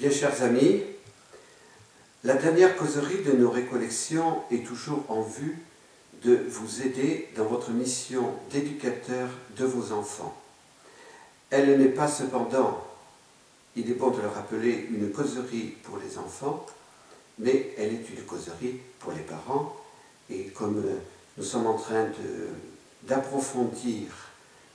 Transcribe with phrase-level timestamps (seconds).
[0.00, 0.84] Bien chers amis,
[2.22, 5.58] la dernière causerie de nos récollections est toujours en vue
[6.22, 10.40] de vous aider dans votre mission d'éducateur de vos enfants.
[11.50, 12.86] Elle n'est pas cependant,
[13.74, 16.64] il est bon de le rappeler, une causerie pour les enfants,
[17.40, 19.74] mais elle est une causerie pour les parents.
[20.30, 20.80] Et comme
[21.36, 22.06] nous sommes en train
[23.02, 24.06] d'approfondir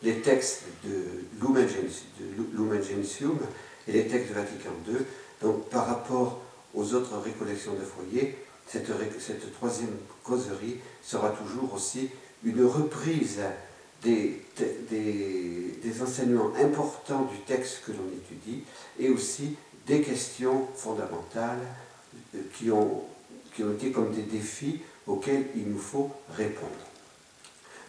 [0.01, 3.39] les textes de Lumen Gentium
[3.87, 4.97] et les textes de Vatican II,
[5.41, 6.41] donc par rapport
[6.73, 8.37] aux autres récollections de foyer,
[8.67, 12.09] cette, troisième causerie sera toujours aussi
[12.43, 13.39] une reprise
[14.01, 14.41] des,
[16.01, 18.63] enseignements importants du texte que l'on étudie
[18.99, 21.59] et aussi des questions fondamentales
[22.35, 23.03] euh, qui ont
[23.75, 26.71] été comme des défis auxquels il nous faut répondre.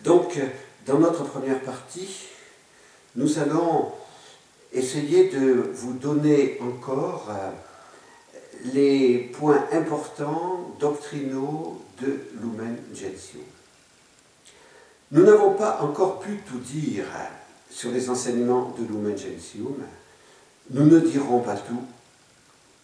[0.03, 0.39] Donc,
[0.87, 2.29] dans notre première partie,
[3.17, 3.93] nous allons
[4.75, 7.51] essayer de vous donner encore euh,
[8.73, 13.45] les points importants doctrinaux de Lumen Gentium.
[15.13, 17.05] Nous n'avons pas encore pu tout dire
[17.71, 19.77] sur les enseignements de Lumen Gentium.
[20.71, 21.83] Nous ne dirons pas tout,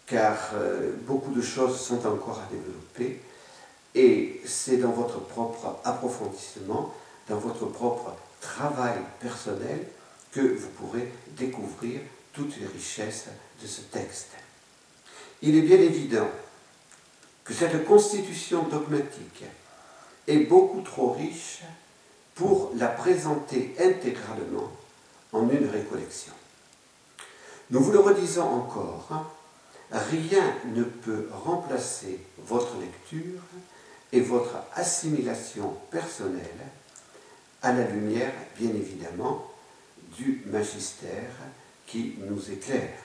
[0.07, 3.21] car euh, beaucoup de choses sont encore à développer,
[3.95, 6.95] et c'est dans votre propre approfondissement,
[7.29, 9.87] dans votre propre travail personnel,
[10.33, 12.01] que vous pourrez découvrir
[12.33, 13.27] toutes les richesses
[13.63, 14.31] de ce texte.
[15.43, 16.29] Il est bien évident
[17.45, 19.45] que cette constitution dogmatique
[20.29, 21.63] est beaucoup trop riche
[22.35, 24.71] pour la présenter intégralement
[25.33, 26.33] en une récollection.
[27.71, 29.09] Nous vous le redisons encore,
[29.91, 33.41] rien ne peut remplacer votre lecture
[34.13, 36.43] et votre assimilation personnelle
[37.63, 39.50] à la lumière, bien évidemment,
[40.19, 41.33] du magistère
[41.87, 42.99] qui nous éclaire.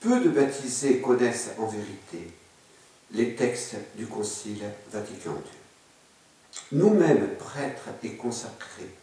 [0.00, 2.30] Peu de baptisés connaissent en vérité
[3.12, 6.78] les textes du Concile Vatican II.
[6.78, 8.94] Nous-mêmes, prêtres et consacrés,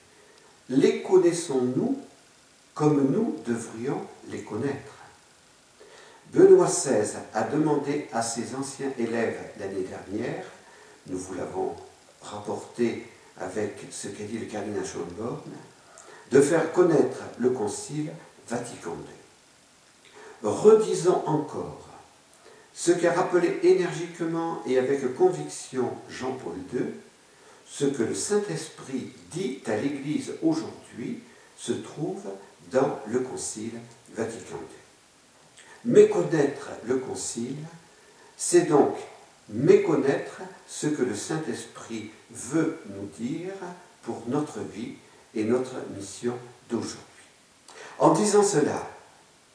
[0.69, 1.99] les connaissons-nous
[2.73, 4.93] comme nous devrions les connaître?
[6.33, 10.45] Benoît XVI a demandé à ses anciens élèves l'année dernière,
[11.07, 11.75] nous vous l'avons
[12.21, 13.05] rapporté
[13.37, 15.51] avec ce qu'a dit le cardinal Schönborn,
[16.31, 18.11] de faire connaître le Concile
[18.47, 20.49] Vatican II.
[20.49, 21.87] Redisons encore
[22.73, 26.85] ce qu'a rappelé énergiquement et avec conviction Jean-Paul II,
[27.67, 31.19] ce que le Saint-Esprit dit à l'Église aujourd'hui
[31.57, 32.23] se trouve
[32.71, 33.79] dans le Concile
[34.15, 35.93] Vatican II.
[35.93, 37.57] Méconnaître le Concile,
[38.37, 38.95] c'est donc
[39.49, 43.53] méconnaître ce que le Saint-Esprit veut nous dire
[44.03, 44.95] pour notre vie
[45.35, 46.33] et notre mission
[46.69, 46.97] d'aujourd'hui.
[47.99, 48.87] En disant cela,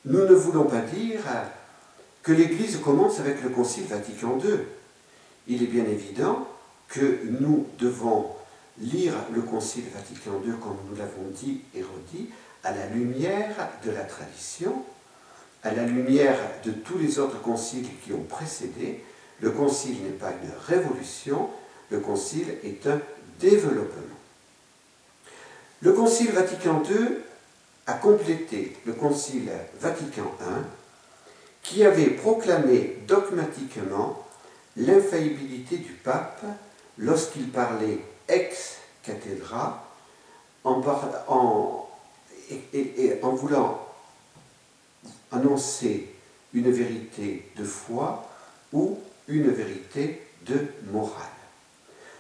[0.05, 1.21] nous ne voulons pas dire
[2.23, 4.59] que l'Église commence avec le Concile Vatican II.
[5.49, 6.47] Il est bien évident
[6.89, 8.31] que nous devons
[8.79, 12.31] lire le Concile Vatican II, comme nous l'avons dit et redit,
[12.63, 14.85] à la lumière de la tradition,
[15.63, 19.03] à la lumière de tous les autres conciles qui ont précédé.
[19.41, 21.49] Le Concile n'est pas une révolution,
[21.91, 23.01] le Concile est un
[23.39, 24.16] développement.
[25.83, 27.19] Le Concile Vatican II
[27.87, 30.45] a complété le Concile Vatican I,
[31.63, 34.25] qui avait proclamé dogmatiquement
[34.77, 36.45] l'infaillibilité du pape
[36.99, 37.99] lorsqu'il parlait
[38.29, 39.85] ex cathedra
[40.65, 40.81] en,
[43.23, 43.87] en voulant
[45.31, 46.15] annoncer
[46.55, 48.27] une vérité de foi
[48.73, 48.99] ou
[49.29, 51.13] une vérité de morale.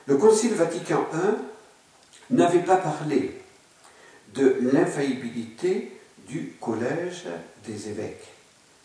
[0.07, 3.36] Le Concile Vatican I n'avait pas parlé
[4.37, 5.93] de l'infaillibilité
[6.29, 7.25] du collège
[7.67, 8.27] des évêques.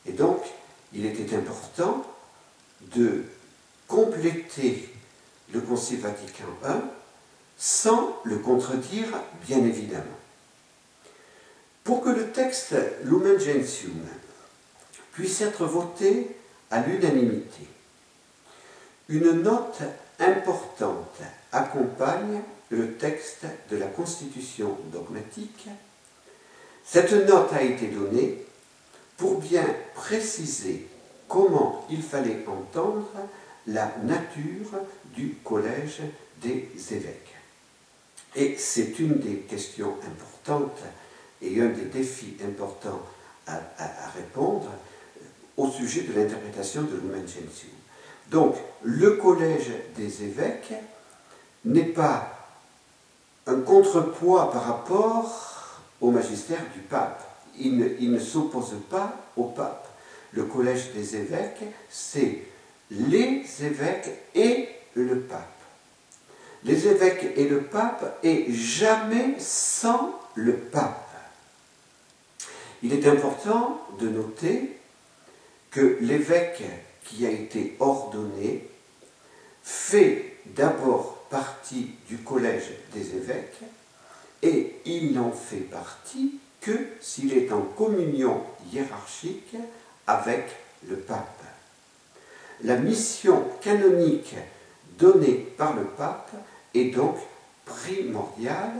[0.05, 0.41] Et donc,
[0.93, 2.05] il était important
[2.95, 3.23] de
[3.87, 4.89] compléter
[5.53, 6.71] le Concile Vatican I
[7.57, 9.07] sans le contredire,
[9.45, 10.05] bien évidemment.
[11.83, 14.01] Pour que le texte Lumen Gentium
[15.13, 16.35] puisse être voté
[16.69, 17.67] à l'unanimité,
[19.09, 19.81] une note
[20.19, 21.19] importante
[21.51, 25.67] accompagne le texte de la Constitution dogmatique.
[26.85, 28.45] Cette note a été donnée
[29.17, 30.87] pour bien préciser
[31.27, 33.11] comment il fallait entendre
[33.67, 34.79] la nature
[35.13, 36.01] du collège
[36.41, 37.35] des évêques.
[38.35, 40.81] Et c'est une des questions importantes
[41.41, 43.01] et un des défis importants
[43.47, 43.59] à,
[44.15, 44.71] répondre
[45.57, 47.71] au sujet de l'interprétation de Lumen Gentium.
[48.29, 50.73] Donc, le collège des évêques
[51.65, 52.40] n'est pas
[53.51, 57.21] un contrepoids par rapport au magistère du pape.
[57.59, 59.87] Il ne, s'oppose pas au pape.
[60.31, 62.43] le collège des évêques, c'est
[62.89, 65.47] les évêques et le pape.
[66.63, 71.09] Les évêques et le pape et jamais sans le pape.
[72.83, 74.77] Il est important de noter
[75.69, 76.63] que l'évêque
[77.03, 78.67] qui a été ordonné
[79.63, 83.61] fait d'abord partie du collège des évêques
[84.43, 89.55] et il n'en fait partie que s'il est en communion hiérarchique
[90.05, 90.45] avec
[90.87, 91.43] le pape.
[92.63, 94.35] La mission canonique
[94.99, 96.31] donnée par le pape
[96.75, 97.17] est donc
[97.65, 98.73] primordiale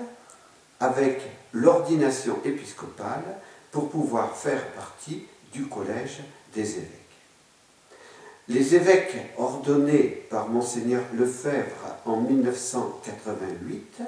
[0.79, 1.21] avec
[1.53, 3.23] l'ordination épiscopale
[3.71, 6.19] pour pouvoir faire partie du collège
[6.53, 7.00] des évêques.
[8.47, 14.01] Les évêques ordonnés par monseigneur Lefebvre en 1988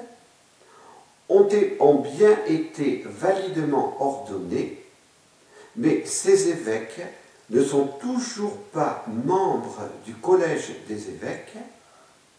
[1.28, 1.48] ont,
[1.80, 4.84] ont bien été validement ordonnés,
[5.76, 7.00] mais ces évêques
[7.50, 11.56] ne sont toujours pas membres du collège des évêques,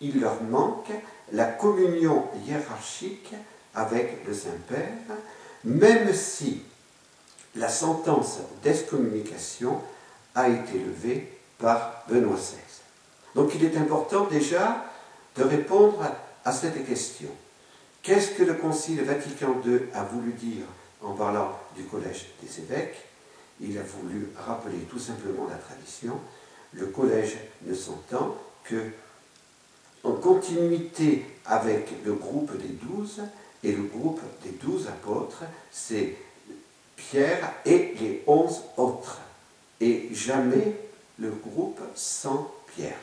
[0.01, 0.92] il leur manque
[1.31, 3.33] la communion hiérarchique
[3.74, 5.18] avec le Saint-Père,
[5.63, 6.62] même si
[7.56, 9.81] la sentence d'excommunication
[10.33, 12.57] a été levée par Benoît XVI.
[13.34, 14.86] Donc il est important déjà
[15.36, 16.04] de répondre
[16.44, 17.30] à cette question.
[18.02, 20.66] Qu'est-ce que le Concile Vatican II a voulu dire
[21.02, 22.98] en parlant du collège des évêques?
[23.62, 26.19] Il a voulu rappeler tout simplement la tradition.
[26.74, 28.92] Le collège ne s'entend que
[30.04, 33.22] en continuité avec le groupe des douze,
[33.63, 36.16] et le groupe des douze apôtres, c'est
[36.96, 39.19] Pierre et les onze autres,
[39.81, 40.75] et jamais
[41.20, 43.00] le groupe sans Pierre.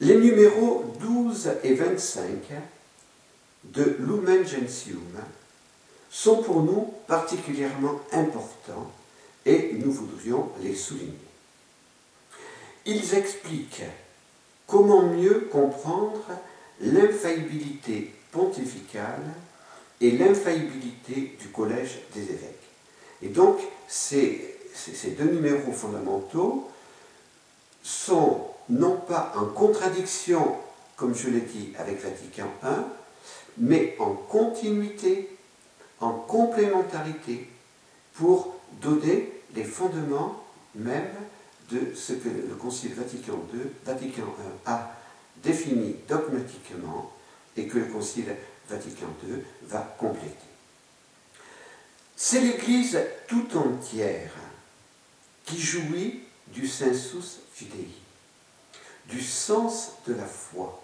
[0.00, 2.22] Les numéros 12 et 25
[3.64, 5.02] de Lumen Gentium
[6.10, 8.90] sont pour nous particulièrement importants
[9.44, 11.12] et nous voudrions les souligner.
[12.86, 13.82] Ils expliquent
[14.66, 16.24] comment mieux comprendre
[16.80, 19.24] l'infaillibilité pontificale
[20.00, 22.68] et l'infaillibilité du collège des évêques.
[23.22, 23.58] Et donc,
[23.88, 26.70] ces, ces deux numéros fondamentaux
[27.82, 30.56] sont non pas en contradiction,
[30.96, 32.68] comme je l'ai dit, avec Vatican I,
[33.58, 35.36] mais en continuité,
[36.00, 37.48] en complémentarité,
[38.14, 40.42] pour donner les fondements
[40.74, 41.08] même
[41.70, 44.92] de ce que le Concile Vatican II, Vatican I a
[45.42, 47.12] défini dogmatiquement
[47.56, 48.34] et que le Concile
[48.68, 50.34] Vatican II va compléter.
[52.16, 54.32] C'est l'Église tout entière
[55.48, 57.88] qui jouit du sensus fidei,
[59.08, 60.82] du sens de la foi,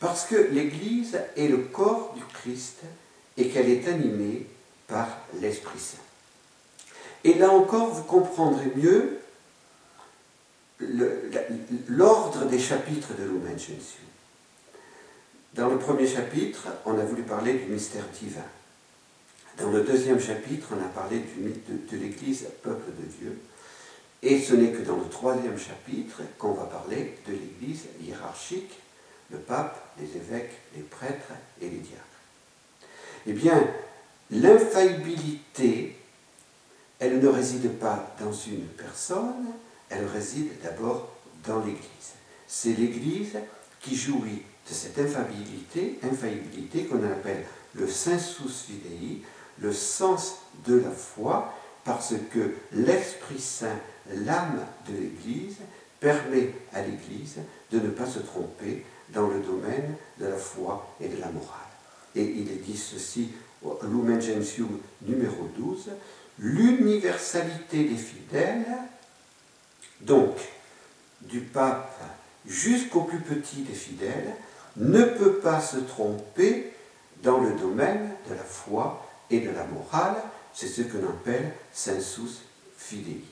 [0.00, 2.78] parce que l'Église est le corps du Christ
[3.36, 4.46] et qu'elle est animée
[4.86, 5.08] par
[5.40, 5.98] l'Esprit Saint.
[7.24, 9.18] Et là encore, vous comprendrez mieux
[11.88, 14.06] l'ordre des chapitres de Lumen Gentium.
[15.54, 18.44] Dans le premier chapitre, on a voulu parler du mystère divin.
[19.56, 23.38] Dans le deuxième chapitre, on a parlé du mythe de, de l'Église, peuple de Dieu.
[24.22, 28.78] Et ce n'est que dans le troisième chapitre qu'on va parler de l'Église hiérarchique,
[29.30, 32.04] le pape, les évêques, les prêtres et les diacres.
[33.26, 33.62] Eh bien,
[34.30, 35.96] l'infaillibilité,
[36.98, 39.46] elle ne réside pas dans une personne,
[39.88, 41.10] elle réside d'abord
[41.46, 42.14] dans l'Église.
[42.46, 43.38] C'est l'Église
[43.80, 47.44] qui jouit de cette infaillibilité, infaillibilité qu'on appelle
[47.74, 49.22] le sensus fidei,
[49.60, 53.78] le sens de la foi, parce que l'Esprit Saint,
[54.14, 55.56] l'âme de l'Église,
[56.00, 57.38] permet à l'Église
[57.72, 61.58] de ne pas se tromper dans le domaine de la foi et de la morale.
[62.14, 63.30] Et il est dit ceci
[63.82, 65.90] Lumen Gentium numéro 12,
[66.38, 68.66] l'universalité des fidèles,
[70.00, 70.36] donc
[71.22, 72.00] du pape
[72.46, 74.34] jusqu'au plus petit des fidèles,
[74.76, 76.72] ne peut pas se tromper
[77.22, 80.16] dans le domaine de la foi et de la morale,
[80.54, 82.42] c'est ce que l'on appelle sensus
[82.76, 83.22] fidei.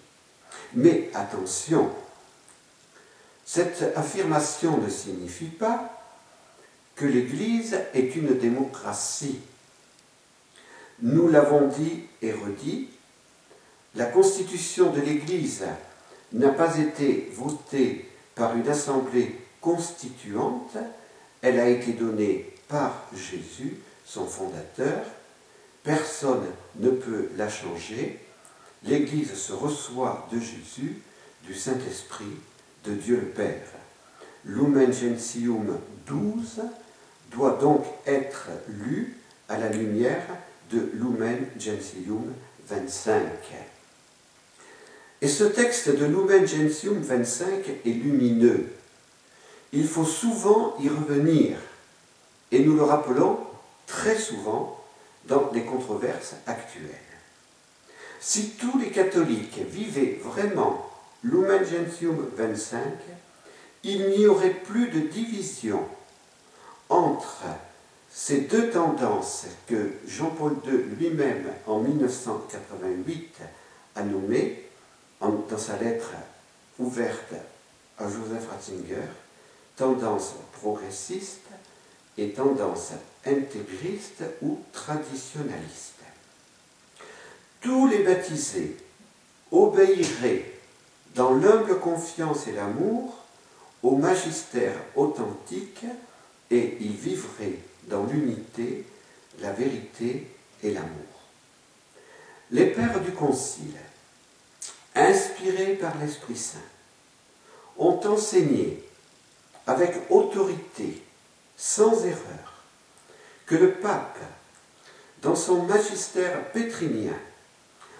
[0.75, 1.91] Mais attention,
[3.45, 5.93] cette affirmation ne signifie pas
[6.97, 9.41] que l'Église est une démocratie.
[11.03, 12.89] Nous l'avons dit et redit,
[13.95, 15.65] la constitution de l'Église
[16.33, 20.77] n'a pas été votée par une assemblée constituante,
[21.43, 25.05] elle a été donnée par Jésus, son fondateur,
[25.83, 26.47] personne
[26.77, 28.19] ne peut la changer,
[28.87, 31.01] l'Église se reçoit de Jésus,
[31.45, 32.37] du Saint-Esprit,
[32.85, 33.69] de Dieu le Père.
[34.45, 36.63] Lumen Gentium 12
[37.31, 39.17] doit donc être lu
[39.49, 40.27] à la lumière
[40.71, 42.33] de Lumen Gentium
[42.69, 43.23] 25.
[45.21, 48.67] Et ce texte de Lumen Gentium 25 est lumineux.
[49.73, 51.57] Il faut souvent y revenir,
[52.53, 53.39] et nous le rappelons
[53.87, 54.81] très souvent
[55.27, 57.06] dans les controverses actuelles.
[58.21, 60.91] Si tous les catholiques vivaient vraiment
[61.23, 62.81] Lumen Gentium 25,
[63.85, 65.81] il n'y aurait plus de division
[66.89, 67.45] entre
[68.11, 73.35] ces deux tendances que Jean-Paul II lui-même en 1988
[73.95, 74.65] a nommées
[75.21, 76.13] dans sa lettre
[76.79, 77.35] ouverte
[77.99, 79.09] à Joseph Ratzinger,
[79.77, 81.49] tendance progressiste
[82.19, 82.93] et tendance
[83.27, 85.96] intégriste ou traditionnaliste.
[87.61, 88.77] Tous les baptisés
[89.51, 90.53] obéiraient
[91.15, 93.25] dans l'humble confiance et l'amour
[93.83, 95.85] au magistère authentique
[96.51, 98.85] et ils vivraient dans l'unité,
[99.41, 100.29] la vérité
[100.63, 100.91] et l'amour.
[102.51, 103.77] Les pères du Concile,
[104.95, 106.59] inspirés par l'Esprit Saint,
[107.79, 108.83] ont enseigné
[109.67, 111.03] avec autorité,
[111.57, 112.65] sans erreur,
[113.47, 114.19] que le pape,
[115.23, 117.17] dans son magistère pétrinien,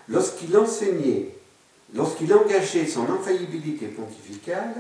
[0.09, 1.35] lorsqu'il enseignait,
[1.95, 4.75] lorsqu'il engageait son infaillibilité pontificale,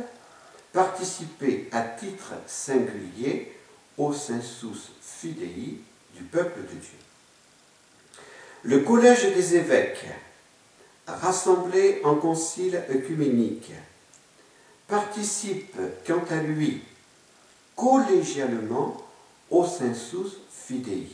[0.72, 3.52] participait à titre singulier
[3.96, 5.80] au sensus fidei
[6.14, 6.98] du peuple de Dieu.
[8.62, 10.06] Le collège des évêques,
[11.06, 13.72] rassemblé en concile œcuménique,
[14.88, 16.82] participe quant à lui
[17.74, 18.96] collégialement
[19.50, 21.06] au sensus fidei.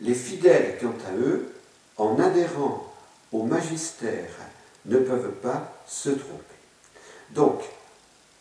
[0.00, 1.52] Les fidèles, quant à eux,
[2.02, 2.92] en adhérant
[3.30, 4.30] au magistère,
[4.86, 6.42] ne peuvent pas se tromper.
[7.30, 7.62] Donc,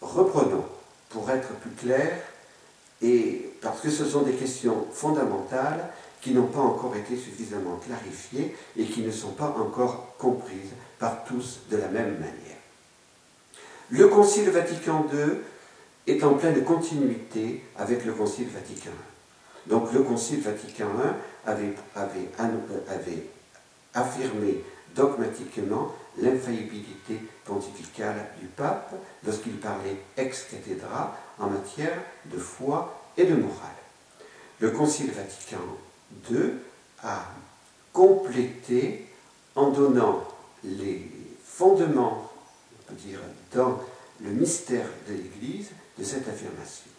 [0.02, 0.66] reprenons,
[1.10, 2.12] pour être plus clair,
[3.02, 5.90] et parce que ce sont des questions fondamentales
[6.22, 11.24] qui n'ont pas encore été suffisamment clarifiées et qui ne sont pas encore comprises par
[11.24, 12.58] tous de la même manière.
[13.90, 15.38] Le Concile Vatican II
[16.08, 19.70] est en pleine continuité avec le Concile Vatican I.
[19.70, 22.30] Donc le Concile Vatican I avait, avait,
[22.88, 23.24] avait
[23.94, 24.64] affirmé
[24.96, 28.94] dogmatiquement l'infaillibilité pontificale du pape
[29.26, 33.70] lorsqu'il parlait ex cathedra en matière de foi et de morale.
[34.60, 35.58] Le Concile Vatican
[36.30, 36.54] II
[37.04, 37.26] a
[37.94, 39.08] complété
[39.56, 40.24] en donnant
[40.64, 41.10] les
[41.44, 42.32] fondements,
[42.80, 43.20] on peut dire,
[43.54, 43.82] dans
[44.22, 46.92] le mystère de l'Église de cette affirmation.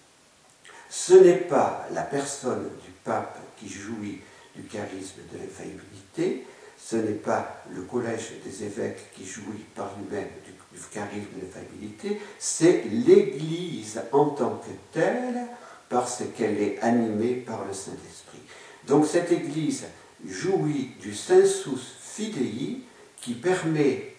[0.91, 4.21] Ce n'est pas la personne du pape qui jouit
[4.55, 6.45] du charisme de l'infaillibilité,
[6.85, 10.53] ce n'est pas le collège des évêques qui jouit par lui-même du,
[10.91, 15.47] charisme de l'infaillibilité, c'est l'Église en tant que telle,
[15.89, 18.41] parce qu'elle est animée par le Saint-Esprit.
[18.87, 19.85] Donc cette Église
[20.27, 22.81] jouit du sensus fidei
[23.21, 24.15] qui permet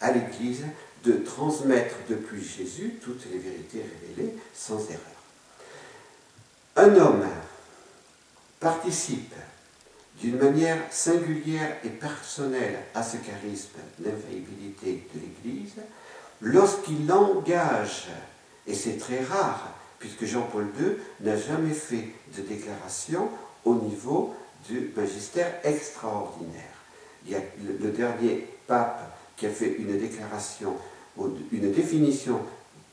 [0.00, 0.64] à l'Église
[1.04, 4.98] de transmettre depuis Jésus toutes les vérités révélées sans erreur.
[6.76, 7.26] Un homme
[8.60, 9.34] participe
[10.20, 15.74] d'une manière singulière et personnelle à ce charisme d'infaillibilité de l'Église
[16.40, 18.08] lorsqu'il engage,
[18.66, 23.28] et c'est très rare, puisque Jean-Paul II n'a jamais fait de déclaration
[23.64, 24.34] au niveau
[24.68, 26.62] du magistère extraordinaire.
[27.24, 29.00] Il y a le, dernier pape
[29.36, 30.74] qui a fait une déclaration,
[31.52, 32.40] une définition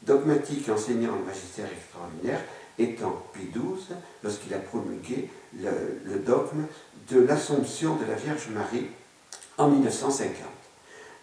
[0.04, 2.42] dogmatique enseignant le magistère extraordinaire,
[2.78, 6.66] étant Pie XII, lorsqu'il a promulgué le, dogme
[7.10, 8.88] de l'Assomption de la Vierge Marie
[9.58, 10.34] en 1950.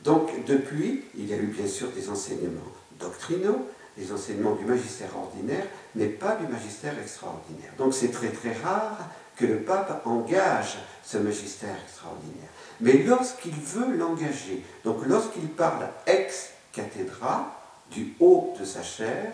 [0.04, 2.60] Donc, depuis, il y a eu bien sûr des enseignements
[2.98, 7.72] doctrinaux, des enseignements du magistère ordinaire, mais pas du magistère extraordinaire.
[7.78, 8.98] Donc, c'est très très rare
[9.36, 12.48] que le pape engage ce magistère extraordinaire.
[12.80, 17.58] Mais lorsqu'il veut l'engager, donc lorsqu'il parle ex cathedra,
[17.90, 19.32] du haut de sa chair,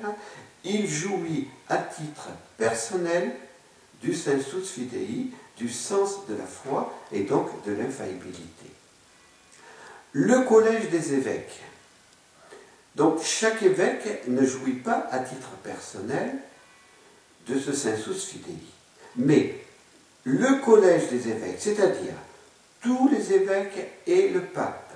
[0.65, 3.33] il jouit à titre personnel
[4.03, 5.29] du sensus fidei,
[5.59, 8.67] du sens de la foi et donc de l'infaillibilité.
[10.13, 11.61] Le collège des évêques.
[12.95, 16.39] Donc chaque évêque ne jouit pas à titre personnel
[17.47, 18.59] de ce sensus fidei.
[19.17, 19.55] Mais
[20.25, 22.15] le collège des évêques, c'est-à-dire
[22.81, 24.93] tous les évêques et le pape,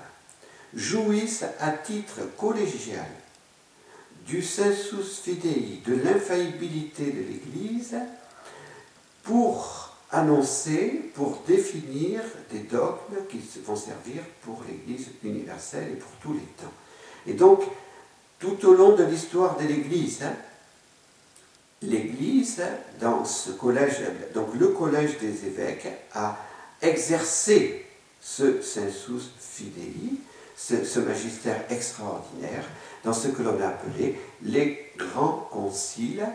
[0.75, 3.07] jouissent à titre collégial
[4.27, 7.97] du sensus fidei, de l'infaillibilité de l'Église,
[9.23, 9.82] pour
[10.13, 16.41] annoncer, pour définir des dogmes qui vont servir pour l'Église universelle et pour tous les
[16.41, 16.73] temps.
[17.27, 17.63] Et donc,
[18.39, 20.35] tout au long de l'histoire de l'Église, hein,
[21.83, 22.63] l'Église,
[23.01, 24.01] dans ce collège,
[24.35, 26.37] donc le collège des évêques, a
[26.81, 27.87] exercé
[28.21, 29.95] ce sensus fidei,
[30.57, 32.65] ce, magistère extraordinaire
[33.03, 36.27] dans ce que l'on a appelé les grands conciles,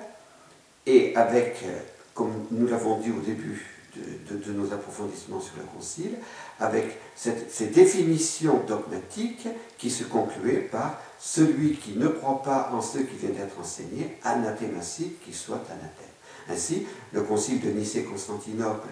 [0.85, 1.79] et avec, euh,
[2.17, 3.63] comme nous l'avons dit au début
[3.95, 6.17] de, nos approfondissements sur le concile,
[6.59, 9.47] avec ces définitions dogmatiques
[9.77, 14.17] qui se concluaient par celui qui ne croit pas en ce qui vient d'être enseigné,
[14.23, 16.07] anathématique, qui soit anathème.
[16.49, 18.87] Ainsi, le concile de Nicée-Constantinople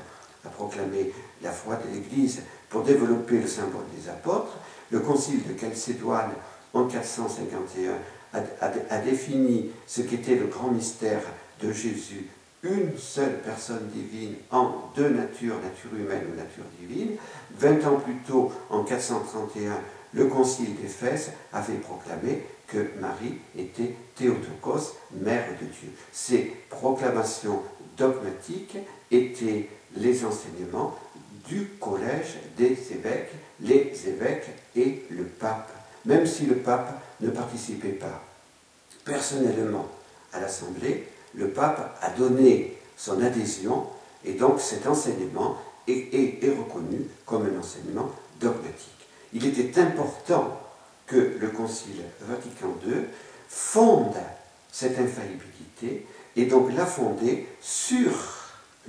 [0.46, 4.58] a proclamé la foi de l'Église pour développer le symbole des apôtres.
[4.92, 6.32] Le concile de Chalcédoine
[6.74, 7.94] en 451
[8.34, 11.22] a, défini ce qu'était le grand mystère
[11.62, 12.28] de Jésus,
[12.66, 17.16] une seule personne divine en deux natures, nature humaine ou nature divine.
[17.58, 19.80] Vingt ans plus tôt, en 431,
[20.14, 25.90] le concile d'Éphèse avait proclamé que Marie était Théotokos, mère de Dieu.
[26.12, 27.62] Ces proclamations
[27.98, 28.78] dogmatiques
[29.12, 30.98] étaient les enseignements
[31.48, 33.32] du collège des évêques,
[33.62, 35.72] les évêques et le pape,
[36.06, 38.24] même si le pape ne participait pas
[39.04, 39.88] personnellement
[40.34, 41.08] à l'Assemblée,
[41.38, 43.88] le pape a donné son adhésion
[44.24, 49.08] et donc cet enseignement est, reconnu comme un enseignement dogmatique.
[49.34, 50.60] Il était important
[51.06, 53.06] que le Concile Vatican II
[53.48, 54.16] fonde
[54.72, 58.12] cette infaillibilité et donc l'a fondée sur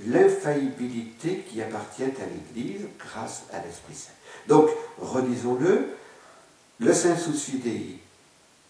[0.05, 4.11] l'infaillibilité qui appartient à l'Église grâce à l'Esprit Saint.
[4.47, 5.87] Donc, redisons-le,
[6.79, 7.99] le Saint Souci Dei,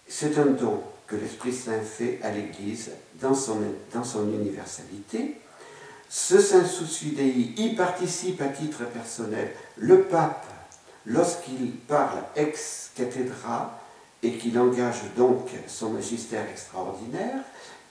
[0.08, 3.60] c'est un don que l'Esprit Saint fait à l'Église dans son,
[3.94, 5.36] dans universalité.
[6.10, 9.52] Ce Saint Souci Dei y participe à titre personnel.
[9.78, 10.46] Le pape,
[11.06, 13.80] lorsqu'il parle ex cathedra
[14.24, 17.44] et qu'il engage donc son magistère extraordinaire,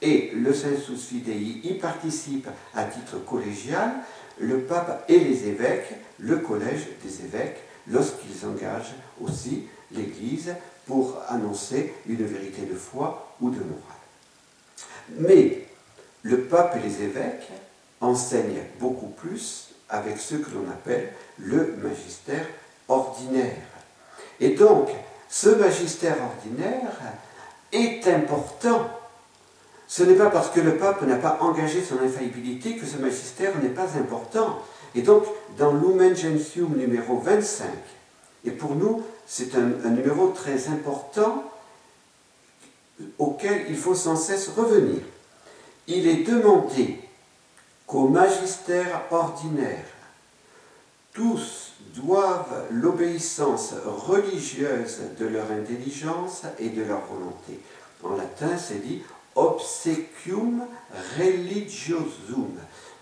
[0.02, 3.92] et le Sensus Fidei y participe à titre collégial,
[4.38, 10.54] le pape et les évêques, le collège des évêques, lorsqu'ils engagent aussi l'Église
[10.86, 13.80] pour annoncer une vérité de foi ou de morale.
[15.18, 15.66] Mais
[16.22, 17.48] le pape et les évêques
[18.00, 22.46] enseignent beaucoup plus avec ce que l'on appelle le magistère
[22.88, 23.54] ordinaire.
[24.40, 24.88] Et donc,
[25.28, 26.92] ce magistère ordinaire
[27.72, 28.88] est important
[29.88, 33.52] ce n'est pas parce que le pape n'a pas engagé son infaillibilité que ce magistère
[33.62, 34.58] n'est pas important.
[34.94, 35.24] Et donc,
[35.58, 37.66] dans Lumen Gentium numéro 25,
[38.46, 41.42] et pour nous, c'est un, numéro très important
[43.18, 45.02] auquel il faut sans cesse revenir.
[45.88, 47.00] Il est demandé
[47.86, 49.84] qu'au magistère ordinaire,
[51.12, 57.60] tous doivent l'obéissance religieuse de leur intelligence et de leur volonté.
[58.02, 59.02] En latin, c'est dit
[59.34, 60.66] obsequium
[61.18, 62.54] religiosum.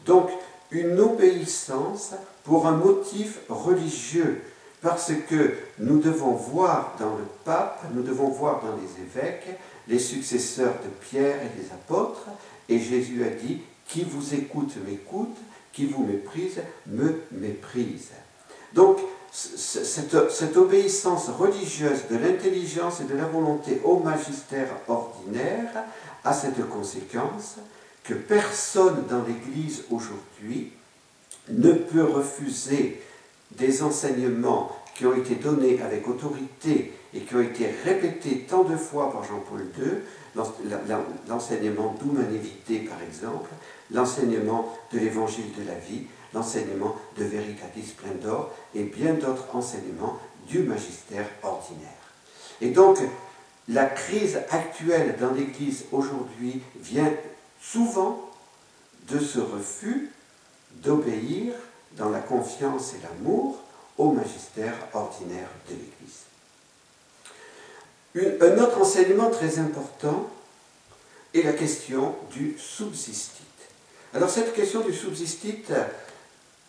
[0.06, 0.30] Donc,
[0.70, 4.42] une obéissance pour un motif religieux,
[4.84, 9.48] parce que nous devons voir dans le pape, nous devons voir dans les évêques
[9.88, 12.26] les successeurs de Pierre et des apôtres,
[12.68, 15.36] et Jésus a dit, qui vous écoute m'écoute,
[15.72, 18.10] qui vous méprise me méprise.
[18.74, 18.98] Donc,
[19.32, 25.84] cette, obéissance religieuse de l'intelligence et de la volonté au magistère ordinaire
[26.24, 27.56] a cette conséquence
[28.04, 30.72] que personne dans l'Église aujourd'hui
[31.48, 33.00] ne peut refuser
[33.56, 38.76] des enseignements qui ont été donnés avec autorité et qui ont été répétés tant de
[38.76, 40.42] fois par Jean-Paul II,
[41.28, 43.50] l'enseignement d'humanité par exemple,
[43.90, 50.60] l'enseignement de l'évangile de la vie, l'enseignement de Veritatis Splendor et bien d'autres enseignements du
[50.60, 51.88] magistère ordinaire.
[52.60, 52.98] Et donc,
[53.68, 57.12] la crise actuelle dans l'Église aujourd'hui vient
[57.60, 58.30] souvent
[59.08, 60.10] de ce refus
[60.82, 61.54] d'obéir
[61.96, 63.58] dans la confiance et l'amour
[63.98, 66.24] au magistère ordinaire de l'Église.
[68.40, 70.30] Un autre enseignement très important
[71.34, 73.42] est la question du subsistite.
[74.12, 75.72] Alors cette question du subsistite,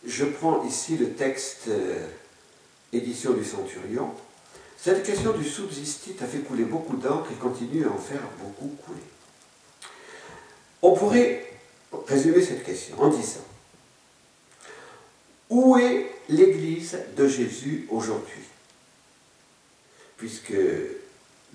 [0.06, 2.08] je prends ici le texte euh,
[2.92, 4.12] édition du Centurion,
[4.78, 8.76] cette question du subsistite a fait couler beaucoup d'encre et continue à en faire beaucoup
[8.86, 9.02] couler.
[10.82, 11.46] On pourrait
[12.08, 13.42] résumer cette question en disant
[15.56, 18.44] Où est l'Église de Jésus aujourd'hui?
[20.18, 20.54] Puisque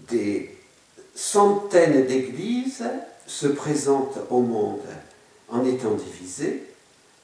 [0.09, 0.57] des
[1.15, 2.83] centaines d'églises
[3.27, 4.81] se présentent au monde
[5.51, 6.63] en étant divisées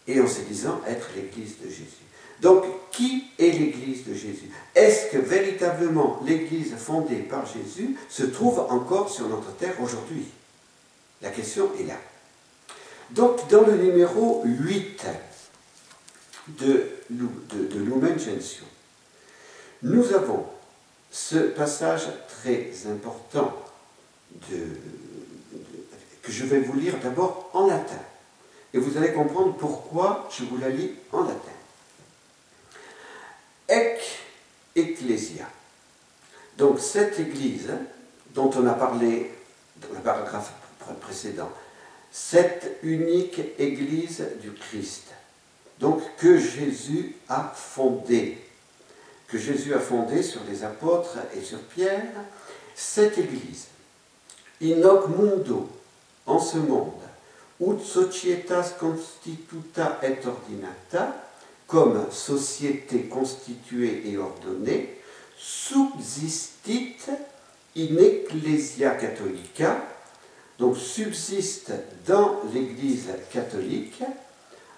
[0.06, 2.04] et en se disant être l'Église de Jésus.
[2.42, 4.50] Donc, qui est l'Église de Jésus?
[4.74, 10.26] Est-ce que véritablement l'Église fondée par Jésus se trouve encore sur notre terre aujourd'hui?
[11.22, 11.98] La question est là.
[13.12, 15.06] Donc, dans le numéro 8
[16.48, 18.66] de, de, de Lumen Gentium,
[19.82, 20.46] nous avons
[21.10, 23.54] ce passage très important
[24.48, 28.00] que je vais vous lire d'abord en latin.
[28.74, 31.52] Et vous allez comprendre pourquoi je vous la lis en latin.
[33.68, 34.00] Ec
[34.74, 35.46] Ecclesia.
[36.58, 37.70] Donc cette église
[38.34, 39.30] dont on a parlé
[39.76, 40.52] dans le paragraphe
[41.00, 41.50] précédent,
[42.10, 45.12] cette unique église du Christ,
[45.80, 48.38] donc que Jésus a fondée,
[49.28, 52.12] que Jésus a fondée sur les apôtres et sur Pierre,
[52.74, 53.66] cette église,
[54.62, 55.68] in hoc mundo,
[56.26, 56.92] en ce monde,
[57.60, 61.22] ut societas constituta et ordinata,
[61.66, 65.00] comme société constituée et ordonnée,
[65.36, 66.96] subsistit
[67.76, 69.82] in ecclesia catholica,
[70.58, 71.72] donc subsiste
[72.06, 74.02] dans l'Église catholique,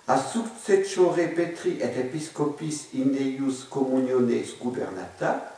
[0.08, 5.54] a successore petri et episcopis in eius communiones gubernata,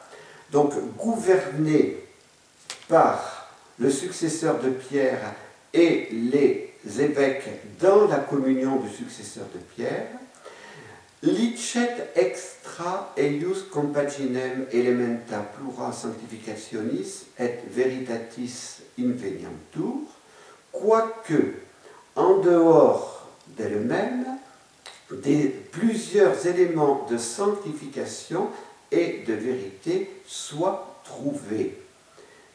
[0.51, 1.99] donc gouverné
[2.89, 5.35] par le successeur de Pierre
[5.73, 10.09] et les évêques dans la communion du successeur de Pierre,
[11.23, 20.09] Licet extra eius compaginem elementa plura sanctificationis et veritatis inveniantur,
[20.73, 21.61] quoique,
[22.17, 24.40] en dehors d'elle-même,
[25.13, 28.49] des plusieurs éléments de sanctification
[28.93, 31.77] et de vérité soient trouvés.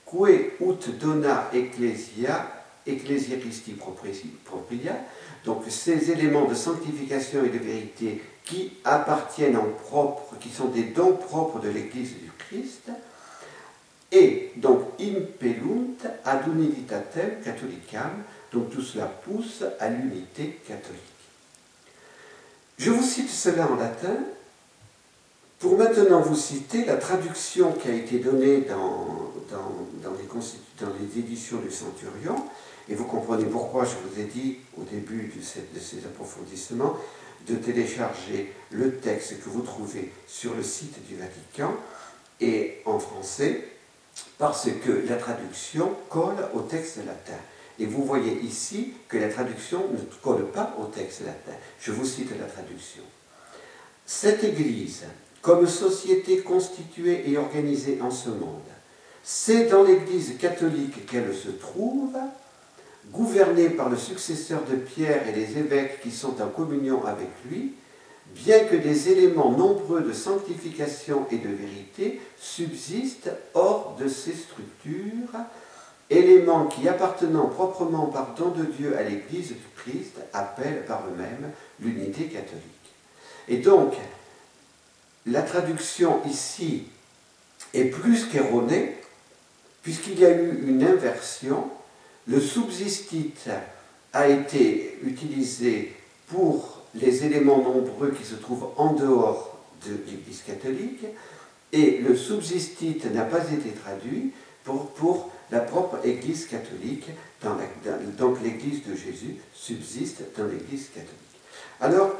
[0.05, 0.29] Que
[0.61, 4.93] ut dona ecclesia, ecclesia Christi propria,
[5.43, 10.83] donc ces éléments de sanctification et de vérité qui appartiennent en propre, qui sont des
[10.83, 12.91] dons propres de l'Église du Christ,
[14.11, 21.14] et donc impellunt ad unitatem catholicam, donc tout cela pousse à l'unité catholique.
[22.77, 24.17] Je vous cite cela en latin
[25.59, 29.31] pour maintenant vous citer la traduction qui a été donnée dans,
[30.99, 32.35] les, éditions du Centurion,
[32.89, 36.97] et vous comprenez pourquoi je vous ai dit au début de ces approfondissements
[37.47, 41.73] de télécharger le texte que vous trouvez sur le site du Vatican
[42.41, 43.69] et en français
[44.37, 47.39] parce que la traduction colle au texte latin.
[47.79, 51.57] Et vous voyez ici que la traduction ne colle pas au texte latin.
[51.79, 53.03] Je vous cite la traduction.
[54.05, 55.03] Cette Église,
[55.41, 58.61] comme société constituée et organisée en ce monde,
[59.23, 62.15] c'est dans l'Église catholique qu'elle se trouve,
[63.11, 67.73] gouverné par le successeur de Pierre et les évêques qui sont en communion avec lui,
[68.33, 75.39] bien que des éléments nombreux de sanctification et de vérité subsistent hors de ces structures,
[76.09, 81.51] éléments qui, appartenant proprement par don de Dieu à l'Église du Christ, appellent par eux-mêmes
[81.79, 82.63] l'unité catholique.
[83.47, 83.93] Et donc,
[85.25, 86.83] la traduction ici
[87.73, 88.95] est plus qu'erronée,
[89.81, 91.69] puisqu'il y a eu une inversion
[92.27, 93.49] le subsistite
[94.13, 95.93] a été utilisé
[96.27, 101.05] pour les éléments nombreux qui se trouvent en dehors de l'Église catholique,
[101.71, 104.31] et le subsistite n'a pas été traduit
[104.63, 107.09] pour, pour la propre Église catholique,
[108.17, 111.11] donc l'Église de Jésus subsiste dans l'Église catholique.
[111.79, 112.15] Alors,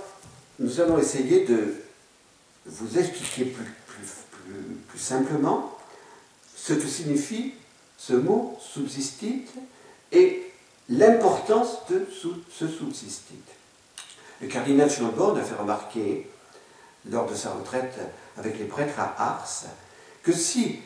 [0.59, 1.75] nous allons essayer de
[2.65, 5.77] vous expliquer plus simplement
[6.55, 7.53] ce que signifie
[7.97, 9.49] ce mot subsistite
[10.11, 10.51] et
[10.89, 13.49] l'importance de ce subsistite.
[14.41, 16.29] Le cardinal Schönborn a fait remarquer,
[17.09, 17.97] lors de sa retraite
[18.37, 19.65] avec les prêtres à Ars,
[20.23, 20.79] que si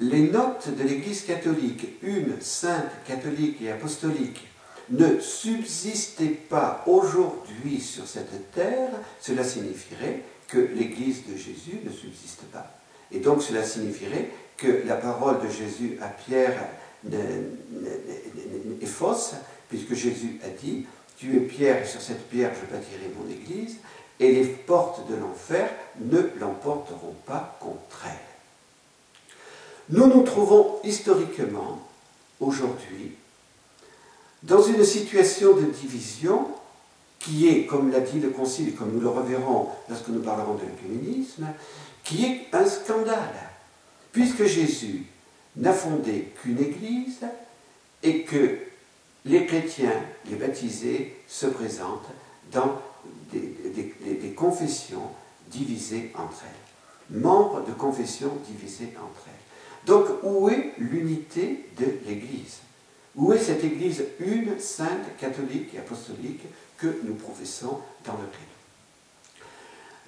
[0.00, 4.46] les notes de l'Église catholique, une sainte, catholique et apostolique,
[4.90, 12.42] ne subsistaient pas aujourd'hui sur cette terre, cela signifierait que l'Église de Jésus ne subsiste
[12.52, 12.78] pas.
[13.10, 16.68] Et donc cela signifierait que la parole de Jésus à Pierre
[18.80, 19.34] est fausse,
[19.68, 23.76] puisque Jésus a dit, tu es pierre, et sur cette pierre je bâtirai mon église,
[24.20, 25.68] et les portes de l'enfer
[26.00, 28.35] ne l'emporteront pas contre elle.
[29.90, 31.80] Nous nous trouvons historiquement,
[32.40, 33.12] aujourd'hui,
[34.42, 36.48] dans une situation de division
[37.18, 40.62] qui est, comme l'a dit le Concile, comme nous le reverrons lorsque nous parlerons de
[40.62, 41.46] l'œcuménisme,
[42.04, 43.50] qui est un scandale,
[44.12, 45.06] puisque Jésus
[45.56, 47.20] n'a fondé qu'une église
[48.02, 48.58] et que
[49.24, 52.10] les chrétiens, les baptisés, se présentent
[52.52, 52.80] dans
[53.32, 55.10] des, confessions
[55.48, 57.18] divisées entre elles.
[57.18, 59.45] Membres de confessions divisées entre elles.
[59.86, 62.58] Donc, où est l'unité de l'Église?
[63.14, 66.42] Où est cette Église une, sainte, catholique et apostolique
[66.76, 69.46] que nous professons dans le Christ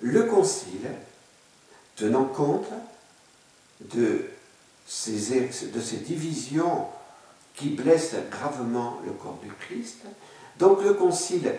[0.01, 0.91] Le Concile,
[1.97, 2.69] tenant compte
[3.81, 4.27] de
[4.87, 5.41] ces,
[5.73, 6.87] de ces divisions
[7.55, 10.01] qui blessent gravement le corps du Christ.
[10.59, 11.55] Donc le Concile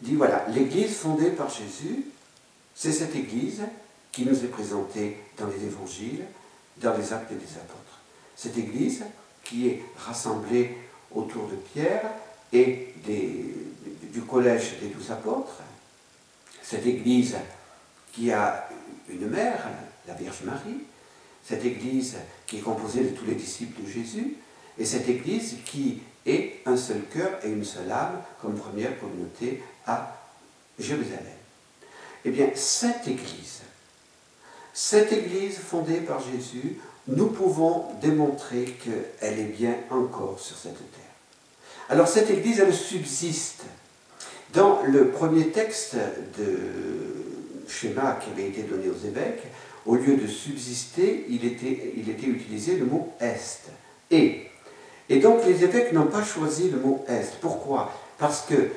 [0.00, 2.06] dit voilà, l'Église fondée par Jésus,
[2.74, 3.62] c'est cette Église
[4.12, 6.24] qui nous est présentée dans les évangiles,
[6.80, 8.00] dans les actes des apôtres.
[8.34, 9.04] Cette Église
[9.44, 10.76] qui est rassemblée
[11.14, 12.10] autour de Pierre
[12.52, 15.62] et du collège des douze apôtres.
[16.62, 17.36] Cette Église
[18.12, 18.68] qui a
[19.08, 19.68] une mère,
[20.06, 20.80] la Vierge Marie,
[21.44, 24.36] cette Église qui est composée de tous les disciples de Jésus,
[24.78, 29.62] et cette Église qui est un seul cœur et une seule âme comme première communauté
[29.86, 30.18] à
[30.78, 31.22] Jérusalem.
[32.24, 33.62] Eh bien, cette Église,
[34.76, 36.76] cette Église fondée par Jésus,
[37.08, 41.14] nous pouvons démontrer qu'elle est bien encore sur cette terre.
[41.88, 43.62] Alors cette Église, elle subsiste.
[44.52, 45.96] Dans le premier texte
[46.38, 46.58] de
[47.66, 49.44] schéma qui avait été donné aux évêques,
[49.86, 53.70] au lieu de subsister, il était, il était utilisé le mot est.
[54.10, 54.42] Et.
[55.08, 57.40] Et donc les évêques n'ont pas choisi le mot est.
[57.40, 57.94] Pourquoi?
[58.18, 58.68] Parce que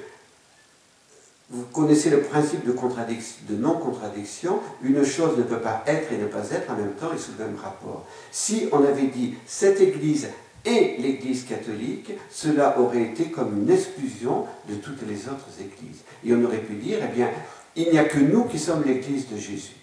[1.52, 4.60] vous connaissez le principe de, non-contradiction.
[4.84, 7.32] Une chose ne peut pas être et ne pas être en même temps et sous
[7.38, 8.06] le même rapport.
[8.32, 10.30] Si on avait dit cette Église
[10.64, 16.02] et l'Église catholique, cela aurait été comme une exclusion de toutes les autres églises.
[16.24, 17.30] Et on aurait pu dire, eh bien,
[17.76, 19.76] il n'y a que nous qui sommes l'Église de Jésus.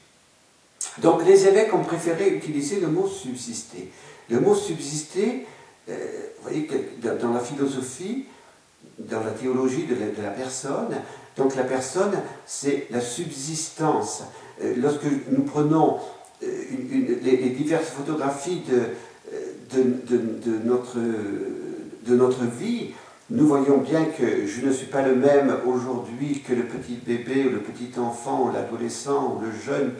[0.98, 3.90] Donc les évêques ont préféré utiliser le mot subsister.
[4.30, 5.46] Le mot subsister,
[5.88, 5.94] euh,
[6.36, 6.68] vous voyez
[7.02, 8.26] dans la philosophie,
[8.98, 10.94] dans la théologie de la, personne,
[11.36, 12.12] donc la personne,
[12.46, 14.22] c'est la subsistance.
[14.62, 15.98] Euh, lorsque nous prenons
[16.42, 16.46] euh,
[17.22, 22.92] les, diverses photographies de, de, notre, vie,
[23.30, 27.44] nous voyons bien que je ne suis pas le même aujourd'hui que le petit bébé
[27.46, 29.92] ou le petit enfant ou l'adolescent ou le jeune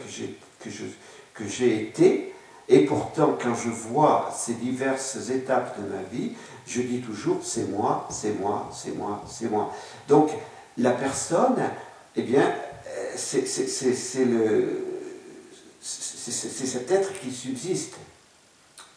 [1.33, 2.33] que j'ai été.
[2.69, 6.33] Et pourtant, quand je vois ces diverses étapes de ma vie,
[6.65, 9.71] je dis toujours c'est moi, c'est moi, c'est moi, c'est moi.
[10.77, 11.57] La personne,
[12.15, 12.53] eh bien,
[13.15, 14.87] c'est le
[15.81, 17.95] c'est cet être qui subsiste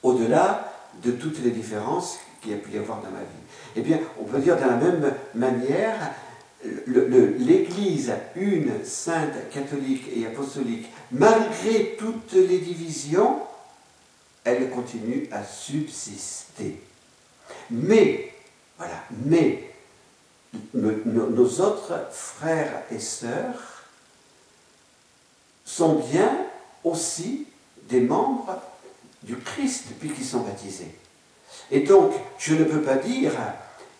[0.03, 3.77] au-delà de toutes les différences qu'il y a pu y avoir dans ma vie.
[3.77, 6.13] Eh bien, on peut dire de la même manière,
[6.87, 13.39] l'Église une, sainte, catholique et apostolique, malgré toutes les divisions,
[14.43, 16.81] elle continue à subsister.
[17.71, 18.33] Mais,
[18.77, 19.70] voilà, mais
[20.75, 23.85] nos autres frères et sœurs
[25.65, 26.47] sont bien
[26.85, 27.47] aussi
[27.89, 28.61] des membres
[29.23, 30.95] du Christ depuis qu'ils sont baptisés.
[31.71, 33.33] Et donc, je ne peux pas dire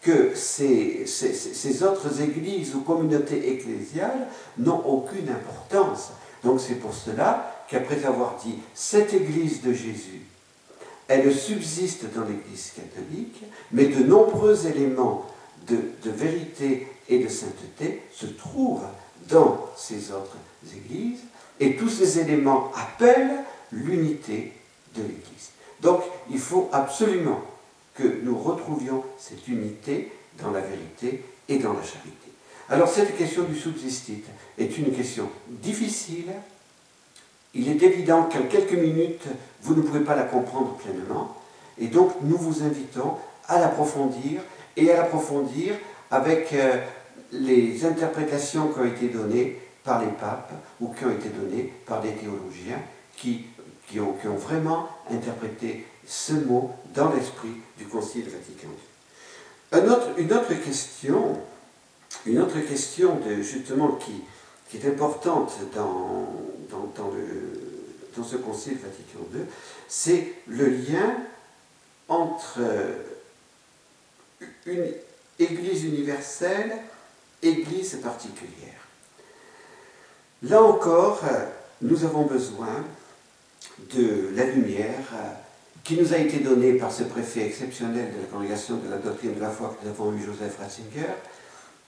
[0.03, 6.13] que ces, ces, autres églises ou communautés ecclésiales n'ont aucune importance.
[6.43, 10.23] Donc c'est pour cela qu'après avoir dit cette église de Jésus,
[11.07, 15.27] elle subsiste dans l'église catholique, mais de nombreux éléments
[15.69, 18.87] de, vérité et de sainteté se trouvent
[19.29, 20.37] dans ces autres
[20.75, 21.21] églises,
[21.59, 24.53] et tous ces éléments appellent l'unité
[24.95, 25.51] de l'Église.
[25.83, 27.43] Donc il faut absolument
[27.95, 32.17] que nous retrouvions cette unité dans la vérité et dans la charité.
[32.69, 34.27] Alors cette question du subsistite
[34.59, 36.33] est une question difficile.
[37.53, 39.27] Il est évident qu'en quelques minutes,
[39.63, 41.37] vous ne pouvez pas la comprendre pleinement.
[41.79, 43.17] Et donc nous vous invitons
[43.49, 44.41] à l'approfondir
[44.77, 45.75] et à l'approfondir
[46.11, 46.79] avec euh,
[47.33, 52.01] les interprétations qui ont été données par les papes ou qui ont été données par
[52.01, 52.81] des théologiens
[53.17, 53.47] qui,
[53.89, 58.69] qui, ont, qui ont vraiment interprété ce mot dans l'esprit du Concile Vatican
[59.73, 60.25] II.
[60.25, 61.39] une autre question,
[62.27, 64.23] une autre question de, justement qui,
[64.69, 66.27] qui est importante dans,
[66.71, 67.53] dans, le,
[68.17, 69.43] dans ce Concile Vatican II,
[69.89, 71.17] c'est le lien
[72.09, 72.61] entre
[74.67, 74.87] une
[75.39, 76.77] Église universelle,
[77.43, 78.81] Église particulière.
[80.43, 81.23] Là encore,
[81.83, 82.85] nous avons besoin
[83.95, 85.13] de la lumière
[85.85, 89.35] qui nous a été donné par ce préfet exceptionnel de la congrégation de la doctrine
[89.35, 91.15] de la foi que nous avons eu, Joseph Ratzinger,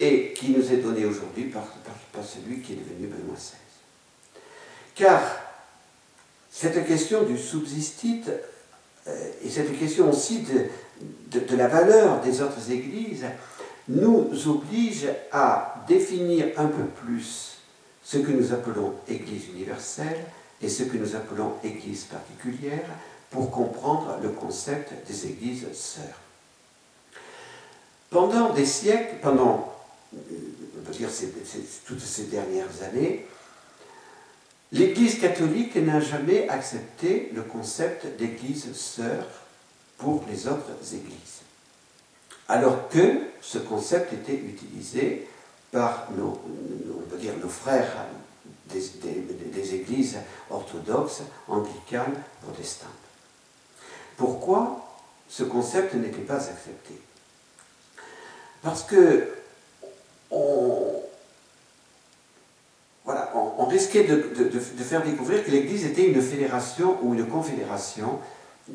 [0.01, 1.65] et qui nous est donné aujourd'hui par,
[2.25, 3.57] celui qui est devenu Benoît XVI.
[4.95, 5.23] Car
[6.51, 8.31] cette question du subsistite
[9.09, 10.45] euh, et cette question aussi
[11.33, 13.25] de, la valeur des autres églises
[13.89, 17.57] nous oblige à définir un peu plus
[18.05, 20.25] ce que nous appelons Église universelle
[20.61, 22.85] et ce que nous appelons Église particulière,
[23.31, 26.21] pour comprendre le concept des églises sœurs.
[28.11, 29.73] Pendant des siècles, pendant,
[30.15, 31.09] on peut dire
[31.87, 33.27] toutes ces dernières années,
[34.73, 39.27] L'Église catholique n'a jamais accepté le concept d'Église sœur
[39.99, 41.43] pour les autres Églises,
[42.49, 45.29] alors que ce concept était utilisé
[45.71, 46.41] par nos,
[46.99, 48.07] on peut dire, nos frères
[48.71, 50.17] des, églises
[50.51, 52.91] orthodoxes, anglicanes, protestantes.
[54.17, 54.97] Pourquoi
[55.29, 56.95] ce concept n'était pas accepté?
[58.63, 59.29] Parce que
[60.31, 61.03] on,
[63.05, 68.21] voilà, on, risquait de, faire découvrir que l'Église était une fédération ou une confédération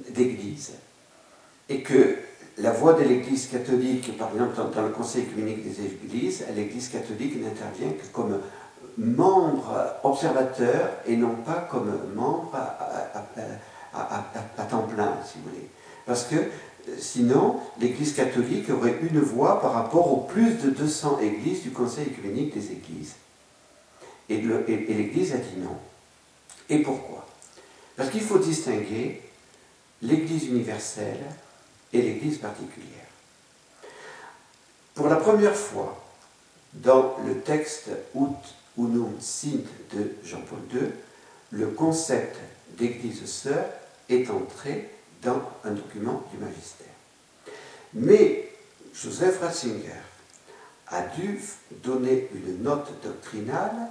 [0.09, 0.73] d'églises.
[1.69, 2.17] Et que
[2.57, 7.41] la voix de l'Église catholique, par exemple dans, le Conseil communique des Églises, l'Église catholique
[7.41, 8.39] n'intervient que comme
[8.97, 12.53] membre observateur et non pas comme membre
[13.93, 15.69] à, temps plein, si vous voulez.
[16.05, 16.35] Parce que
[16.99, 22.07] sinon, l'Église catholique aurait une voix par rapport aux plus de 200 églises du Conseil
[22.07, 23.13] communique des Églises.
[24.29, 25.77] Et l'Église a dit non.
[26.69, 27.25] Et pourquoi?
[27.95, 29.21] Parce qu'il faut distinguer
[30.01, 31.23] l'Église universelle
[31.93, 32.91] et l'Église particulière.
[34.93, 36.03] Pour la première fois,
[36.73, 38.35] dans le texte Ut
[38.77, 39.63] Unum Sint
[39.93, 40.89] de Jean-Paul II,
[41.51, 42.37] le concept
[42.77, 43.65] d'Église sœur
[44.09, 44.89] est entré
[45.21, 46.87] dans un document du magistère.
[47.93, 48.49] Mais
[48.93, 50.01] Joseph Ratzinger
[50.87, 51.39] a dû
[51.83, 53.89] donner une note doctrinale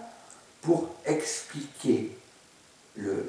[0.66, 2.10] pour expliquer
[2.96, 3.24] le,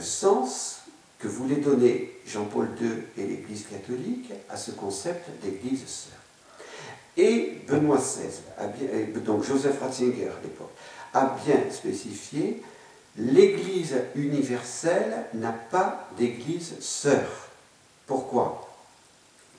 [0.00, 0.82] sens
[1.18, 6.18] que voulait donner Jean-Paul II et l'Église catholique à ce concept d'Église sœur.
[7.16, 10.72] Et Benoît XVI, donc Joseph Ratzinger à l'époque,
[11.12, 12.62] a bien spécifié
[13.16, 17.48] l'Église universelle n'a pas d'Église sœur.
[18.06, 18.69] Pourquoi?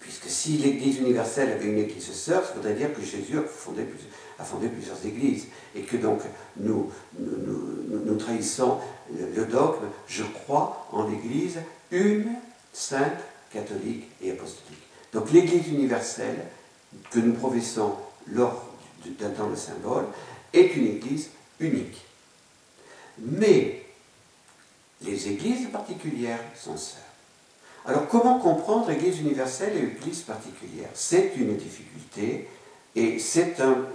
[0.01, 3.83] Puisque si l'Église universelle avait une Église sœur, ça voudrait dire que Jésus a fondé,
[4.67, 5.45] plusieurs Églises.
[5.75, 6.21] Et que donc
[6.57, 8.79] nous, nous, trahissons
[9.11, 11.59] le dogme, je crois en l'Église
[11.91, 12.33] une,
[12.73, 13.19] sainte,
[13.53, 14.81] catholique et apostolique.
[15.13, 16.45] Donc l'Église universelle
[17.11, 17.93] que nous professons
[18.27, 18.65] lors
[19.19, 20.05] d'un temps de symbole
[20.51, 22.03] est une Église unique.
[23.19, 23.83] Mais
[25.01, 27.10] les églises particulières sont sœurs.
[27.85, 30.89] Alors comment comprendre Église universelle et Église particulière?
[30.93, 32.47] C'est une difficulté
[32.95, 33.85] et c'est un,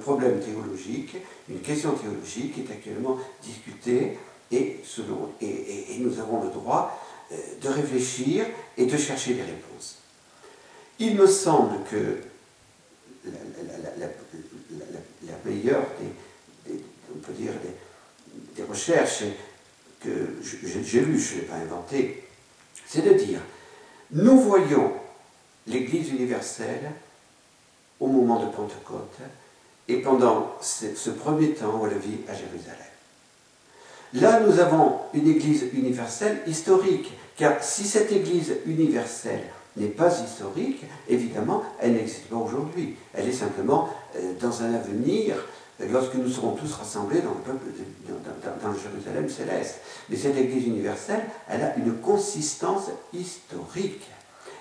[0.00, 1.16] problème théologique,
[1.48, 4.18] une question théologique qui est actuellement discutée
[4.50, 6.98] et, selon, et nous avons le droit
[7.32, 8.46] euh, de réfléchir
[8.78, 9.98] et de chercher des réponses.
[11.00, 12.18] Il me semble que
[13.24, 13.32] la,
[15.44, 15.84] meilleure
[16.66, 16.74] des,
[18.54, 19.24] des, recherches
[20.00, 20.36] que
[20.84, 22.25] j'ai lues, je ne l'ai pas inventées,
[22.86, 23.40] c'est de dire,
[24.12, 24.92] nous voyons
[25.66, 26.92] l'Église universelle
[28.00, 29.18] au moment de Pentecôte
[29.88, 32.76] et pendant ce, premier temps où elle vit à Jérusalem.
[34.14, 39.42] Là, nous avons une Église universelle historique, car si cette Église universelle
[39.76, 42.96] n'est pas historique, évidemment, elle n'existe pas aujourd'hui.
[43.12, 45.36] Elle est simplement euh, dans un avenir,
[45.80, 47.66] lorsque nous serons tous rassemblés dans le peuple,
[48.62, 49.80] dans, le Jérusalem céleste.
[50.08, 54.06] Mais cette Église universelle, elle a une consistance historique.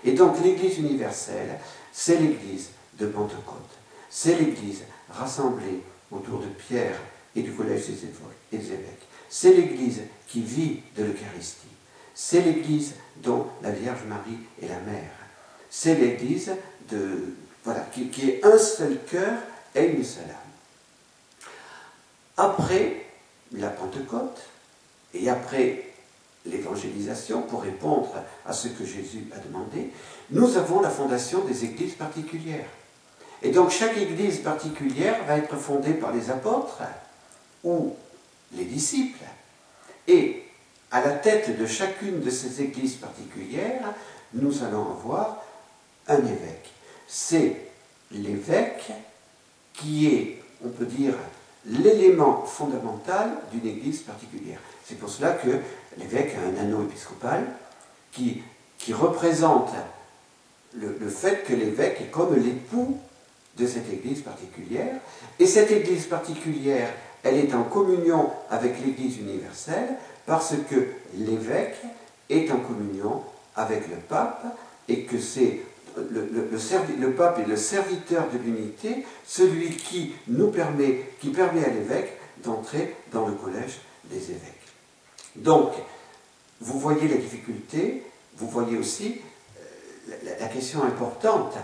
[0.04, 1.60] Et donc l'Église universelle,
[1.92, 3.70] c'est l'Église de Pentecôte.
[4.10, 7.00] C'est l'Église rassemblée autour de Pierre
[7.36, 7.88] et du collège
[8.52, 9.08] des évêques.
[9.30, 11.68] C'est l'Église qui vit de l'Eucharistie.
[12.14, 15.12] C'est l'Église dont la Vierge Marie est la mère.
[15.70, 16.52] C'est l'Église
[16.90, 19.34] de, voilà, qui, est un seul cœur
[19.74, 20.45] et une seule âme.
[22.38, 23.06] Après
[23.54, 24.42] la Pentecôte
[25.14, 25.84] et après
[26.46, 28.14] l'évangélisation, pour répondre
[28.46, 29.92] à ce que Jésus a demandé,
[30.32, 32.68] nous avons la fondation des églises particulières.
[33.42, 36.82] Et donc chaque église particulière va être fondée par les apôtres
[37.64, 37.96] ou
[38.54, 39.24] les disciples.
[40.08, 40.44] Et
[40.92, 43.94] à la tête de chacune de ces églises particulières,
[44.34, 45.44] nous allons avoir
[46.08, 46.72] un évêque.
[47.08, 47.56] C'est
[48.12, 48.92] l'évêque
[49.74, 51.16] qui est, on peut dire,
[51.66, 54.60] l'élément fondamental d'une église particulière.
[54.86, 55.50] C'est pour cela que
[55.98, 57.46] l'évêque a un anneau épiscopal
[58.12, 58.42] qui,
[58.78, 59.70] qui représente
[60.74, 62.98] le, le fait que l'évêque est comme l'époux
[63.58, 64.96] de cette église particulière.
[65.40, 66.90] Et cette église particulière,
[67.24, 69.96] elle est en communion avec l'église universelle
[70.26, 71.78] parce que l'évêque
[72.30, 73.24] est en communion
[73.56, 74.44] avec le pape
[74.88, 75.62] et que c'est
[75.98, 76.50] le,
[77.00, 82.18] le, pape est le serviteur de l'unité, celui qui nous permet, qui permet à l'évêque
[82.44, 84.54] d'entrer dans le collège des évêques.
[85.36, 85.72] Donc,
[86.62, 88.04] vous voyez la difficulté,
[88.38, 89.22] vous voyez aussi
[90.10, 91.56] euh, la, question importante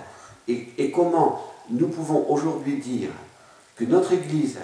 [0.48, 3.12] et, et comment nous pouvons aujourd'hui dire
[3.76, 4.58] que notre Église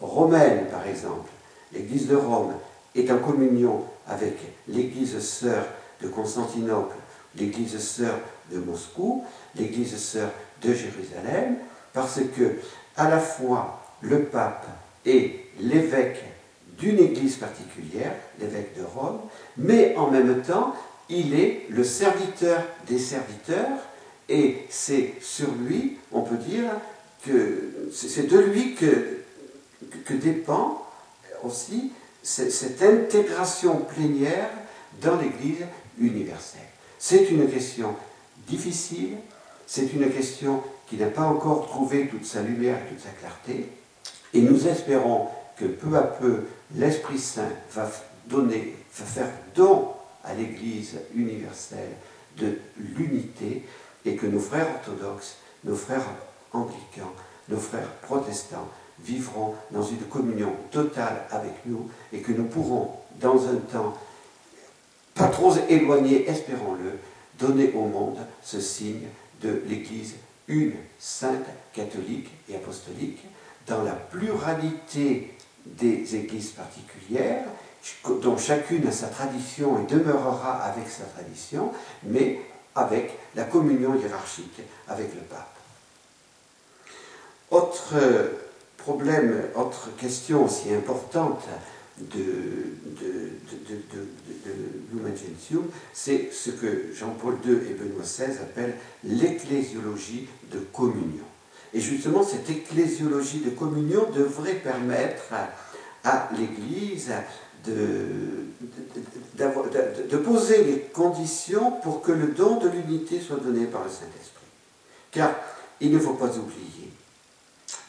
[0.00, 1.30] romaine, par exemple,
[1.72, 2.54] l'Église de Rome
[2.94, 4.36] est en communion avec
[4.68, 5.64] l'Église sœur
[6.02, 6.96] de Constantinople,
[7.36, 8.18] l'Église sœur
[8.52, 9.24] de Moscou,
[9.56, 10.30] l'Église sœur
[10.62, 11.56] de Jérusalem,
[11.92, 12.56] parce que
[12.96, 14.66] à la fois le pape
[15.06, 16.24] est l'évêque
[16.78, 19.20] d'une église particulière, l'évêque de Rome,
[19.56, 20.74] mais en même temps,
[21.08, 23.78] il est le serviteur des serviteurs,
[24.28, 26.70] et c'est sur lui, on peut dire,
[27.24, 29.18] que c'est de lui que,
[30.04, 30.86] que dépend
[31.42, 31.92] aussi
[32.22, 34.50] cette intégration plénière
[35.00, 35.64] dans l'Église
[35.98, 36.60] universelle.
[36.98, 37.94] C'est une question
[38.48, 39.16] difficile,
[39.66, 43.68] c'est une question qui n'a pas encore trouvé toute sa lumière et toute sa clarté,
[44.32, 46.44] et nous espérons que peu à peu
[46.74, 47.90] l'Esprit Saint va
[48.26, 49.88] donner, va faire don
[50.24, 51.96] à l'Église universelle
[52.36, 53.64] de l'unité
[54.04, 56.06] et que nos frères orthodoxes, nos frères
[56.52, 57.12] anglicans,
[57.48, 58.68] nos frères protestants
[59.00, 62.90] vivront dans une communion totale avec nous et que nous pourrons,
[63.20, 63.94] dans un temps
[65.14, 66.98] pas trop éloigné, espérons-le,
[67.38, 69.06] donner au monde ce signe
[69.40, 70.14] de l'Église
[70.48, 73.24] une, sainte, catholique et apostolique,
[73.66, 75.34] dans la pluralité
[75.66, 77.44] des églises particulières,
[78.22, 81.72] dont chacune a sa tradition et demeurera avec sa tradition,
[82.02, 82.40] mais
[82.74, 85.56] avec la communion hiérarchique avec le pape.
[87.50, 87.94] Autre
[88.76, 91.44] problème, autre question aussi importante
[92.00, 93.28] de, de,
[95.16, 101.24] Gentium, c'est ce que Jean-Paul II et Benoît XVI appellent l'ecclésiologie de communion.
[101.74, 105.34] Et justement, cette ecclésiologie de communion devrait permettre
[106.04, 107.12] à, l'Église
[107.66, 108.46] de,
[109.36, 114.46] de, poser les conditions pour que le don de l'unité soit donné par le Saint-Esprit.
[115.10, 115.34] Car
[115.80, 116.90] il ne faut pas oublier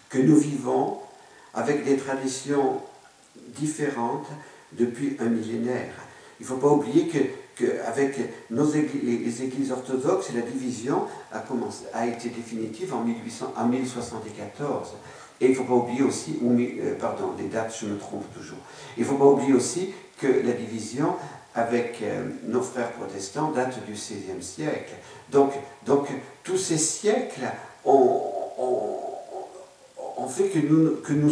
[0.10, 1.00] que nous vivons
[1.54, 2.82] avec des traditions
[3.56, 4.28] différentes
[4.74, 5.94] depuis un millénaire.
[6.40, 7.20] Il ne faut pas oublier que
[7.60, 8.18] qu'avec
[8.50, 14.94] nos les églises orthodoxes, la division a, commencé, a été définitive en, 1800, en 1074.
[15.42, 18.58] Et il ne faut pas oublier aussi, euh, pardon, les dates, je me trompe toujours.
[18.98, 19.90] Il ne faut pas oublier aussi
[20.20, 21.16] que la division
[21.56, 24.94] avec euh, nos frères protestants date du XVIe siècle.
[25.32, 25.52] Donc,
[25.86, 26.08] donc
[26.44, 27.52] tous ces siècles
[27.86, 28.22] ont,
[30.28, 31.32] fait que nous que nous,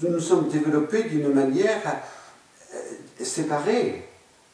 [0.00, 1.82] nous sommes développés d'une manière
[2.74, 4.04] euh, séparée.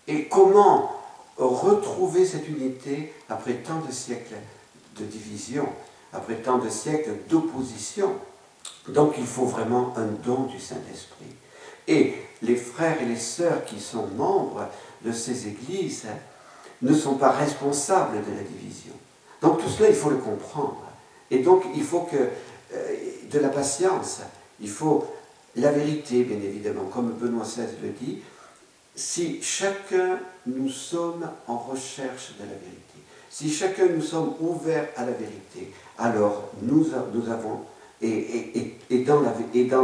[0.06, 0.92] Et comment
[1.36, 4.36] retrouver cette unité après tant de siècles
[4.98, 5.66] de division,
[6.12, 8.12] après tant de siècles d'opposition?
[8.88, 11.34] Donc il faut vraiment un don du Saint-Esprit.
[11.88, 14.68] Et les frères et les sœurs qui sont membres
[15.04, 16.06] de ces églises
[16.82, 18.92] ne sont pas responsables de la division.
[19.40, 20.82] Donc tout cela, il faut le comprendre.
[21.30, 22.28] Et donc il faut que
[22.72, 24.20] de la patience,
[24.60, 25.06] il faut
[25.56, 28.20] la vérité, bien évidemment, comme Benoît XVI le dit,
[28.94, 32.98] si chacun nous sommes en recherche de la vérité,
[33.30, 37.60] si chacun nous sommes ouverts à la vérité, alors nous, avons,
[38.00, 39.20] et, dans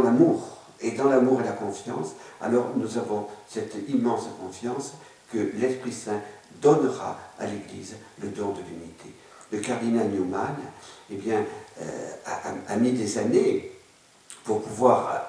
[0.01, 4.93] l'amour, et dans l'amour et la confiance, alors nous avons cette immense confiance
[5.31, 6.21] que l'Esprit Saint
[6.61, 9.13] donnera à l'Église le don de l'unité.
[9.51, 10.55] Le cardinal Newman
[11.11, 11.43] eh bien, euh,
[12.25, 13.71] a, a, mis des années
[14.43, 15.25] pour pouvoir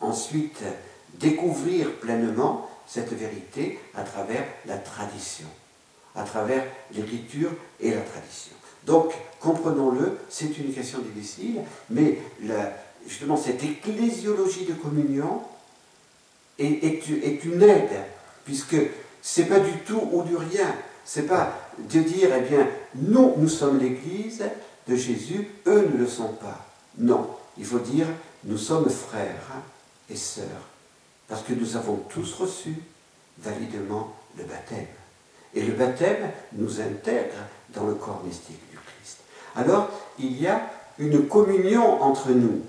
[0.00, 0.62] ensuite
[1.14, 5.46] découvrir pleinement cette vérité à travers la tradition,
[6.14, 8.52] à travers l'écriture et la tradition.
[8.86, 12.18] Donc, comprenons-le, c'est une question difficile, mais
[13.06, 15.42] justement cette ecclésiologie de communion
[16.58, 18.04] est, une aide,
[18.44, 18.76] puisque
[19.20, 20.74] c'est pas du tout ou du rien.
[21.04, 24.42] C'est pas de dire, eh bien, nous, nous sommes l'Église
[24.88, 26.66] de Jésus, eux ne le sont pas.
[26.98, 27.28] Non,
[27.58, 28.06] il faut dire,
[28.44, 29.52] nous sommes frères
[30.08, 30.44] et sœurs
[31.28, 32.74] parce que nous avons tous reçu
[33.38, 34.86] validement le baptême.
[35.54, 37.34] Et le baptême nous intègre
[37.70, 39.18] dans le corps mystique du Christ.
[39.54, 42.62] Alors, il y a une communion entre nous.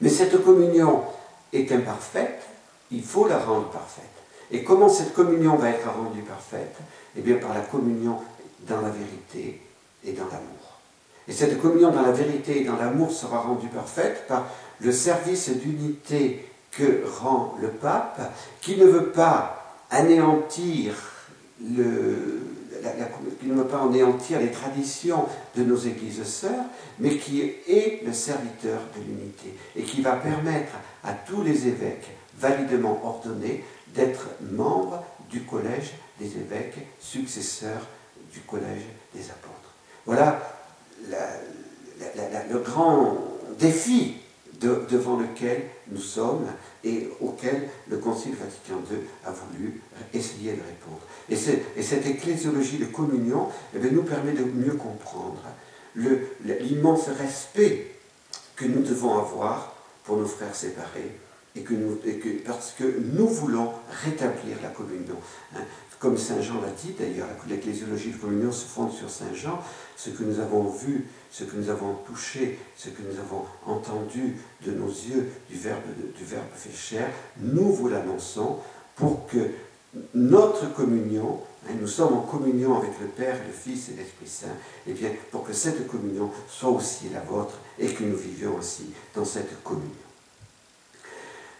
[0.00, 1.04] Mais cette communion
[1.52, 2.42] est imparfaite,
[2.90, 4.04] il faut la rendre parfaite.
[4.50, 6.76] Et comment cette communion va être rendue parfaite?
[7.16, 8.18] Eh bien, par la communion
[8.66, 9.62] dans la vérité
[10.04, 10.61] et dans l'amour.
[11.28, 14.46] Et cette communion dans la vérité et dans l'amour sera rendue parfaite par
[14.80, 20.94] le service d'unité que rend le pape, qui ne veut pas anéantir
[21.76, 22.40] le,
[23.40, 26.64] qui ne veut pas anéantir les traditions de nos églises sœurs,
[26.98, 30.72] mais qui est le serviteur de l'unité et qui va permettre
[31.04, 33.64] à tous les évêques validement ordonnés
[33.94, 37.86] d'être membres du collège des évêques, successeurs
[38.32, 39.74] du collège des apôtres.
[40.06, 40.40] Voilà
[41.08, 43.18] le grand
[43.58, 44.16] défi
[44.60, 46.46] devant lequel nous sommes
[46.84, 49.80] et auquel le Concile Vatican II a voulu
[50.14, 51.00] essayer de répondre.
[51.28, 55.42] Et, cette ecclésiologie de communion eh nous permet de mieux comprendre
[55.96, 57.92] l'immense respect
[58.56, 59.74] que nous devons avoir
[60.04, 61.18] pour nos frères séparés
[61.54, 61.74] et que
[62.46, 62.84] parce que
[63.14, 63.72] nous voulons
[64.04, 65.16] rétablir la communion.
[65.54, 65.60] Hein.
[66.02, 69.62] Comme Saint Jean l'a dit d'ailleurs, l'ecclésiologie de communion se fonde sur Saint Jean,
[69.96, 74.36] ce que nous avons vu, ce que nous avons touché, ce que nous avons entendu
[74.66, 75.80] de nos yeux du Verbe,
[76.16, 78.58] du verbe fait chair, nous vous l'annonçons
[78.96, 79.52] pour que
[80.12, 81.38] notre communion,
[81.68, 84.56] hein, nous sommes en communion avec le Père, le Fils et l'Esprit Saint,
[84.88, 88.56] et eh bien pour que cette communion soit aussi la vôtre et que nous vivions
[88.58, 89.88] aussi dans cette communion.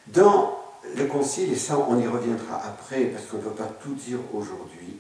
[0.09, 0.62] Dans
[0.97, 4.19] le concile, et ça on y reviendra après parce qu'on ne peut pas tout dire
[4.33, 4.99] aujourd'hui,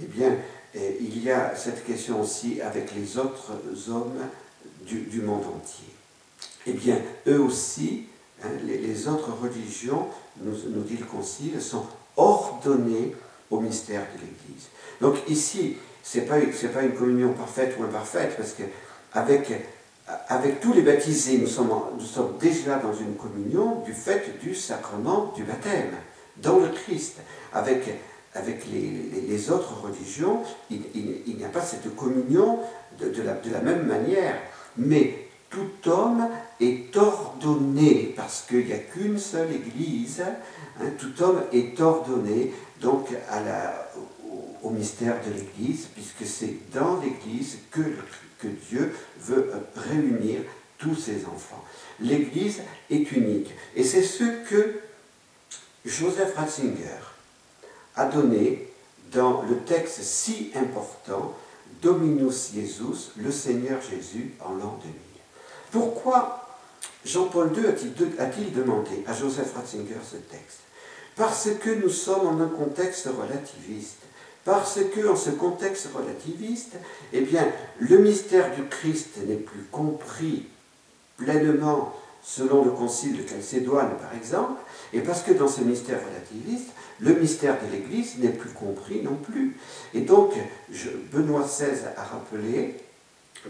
[0.00, 0.36] eh bien
[0.74, 3.52] eh, il y a cette question aussi avec les autres
[3.90, 4.18] hommes
[4.86, 5.88] du, monde entier.
[6.66, 8.06] Eh bien, eux aussi,
[8.42, 10.08] hein, les, autres religions,
[10.40, 11.84] nous, dit le concile, sont
[12.16, 13.14] ordonnés
[13.50, 14.68] au mystère de l'Église.
[15.00, 16.38] Donc ici, ce n'est pas,
[16.72, 18.62] pas une communion parfaite ou imparfaite, parce que
[19.12, 19.52] avec,
[20.28, 21.70] avec tous les baptisés, nous sommes,
[22.40, 25.92] déjà dans une communion du fait du sacrement du baptême,
[26.38, 27.18] dans le Christ.
[27.52, 27.86] Avec,
[28.72, 30.40] les, autres religions,
[30.70, 32.58] il, n'y a pas cette communion
[32.98, 34.36] de, la, même manière.
[34.76, 36.28] Mais tout homme
[36.60, 40.22] est ordonné, parce qu'il n'y a qu'une seule Église,
[40.80, 43.08] hein, tout homme est ordonné donc
[44.62, 47.82] au, mystère de l'Église, puisque c'est dans l'Église que,
[48.46, 50.40] Dieu veut réunir
[50.78, 51.64] tous ses enfants.
[52.00, 53.50] L'Église est unique.
[53.76, 54.80] Et c'est ce que
[55.84, 57.00] Joseph Ratzinger
[57.96, 58.68] a donné
[59.12, 61.34] dans le texte si important
[61.80, 64.94] Dominus Jesus, le Seigneur Jésus en l'an 2000.
[65.72, 66.48] Pourquoi
[67.04, 67.66] Jean-Paul II
[68.18, 70.60] a-t-il demandé à Joseph Ratzinger ce texte?
[71.16, 74.01] Parce que nous sommes en un contexte relativiste.
[74.44, 76.74] Parce que en ce contexte relativiste,
[77.12, 77.46] eh bien,
[77.78, 80.46] le mystère du Christ n'est plus compris
[81.16, 84.60] pleinement selon le concile de Chalcédoine, par exemple,
[84.92, 86.70] et parce que dans ce mystère relativiste,
[87.00, 89.56] le mystère de l'Église n'est plus compris non plus.
[89.94, 90.32] Et donc,
[91.12, 92.76] Benoît XVI a rappelé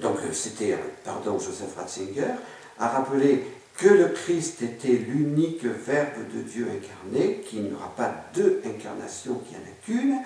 [0.01, 2.35] donc c'était, pardon, Joseph Ratzinger,
[2.79, 3.45] a rappelé
[3.77, 9.41] que le Christ était l'unique Verbe de Dieu incarné, qu'il n'y aura pas deux incarnations,
[9.47, 10.19] qu'il n'y en a qu'une,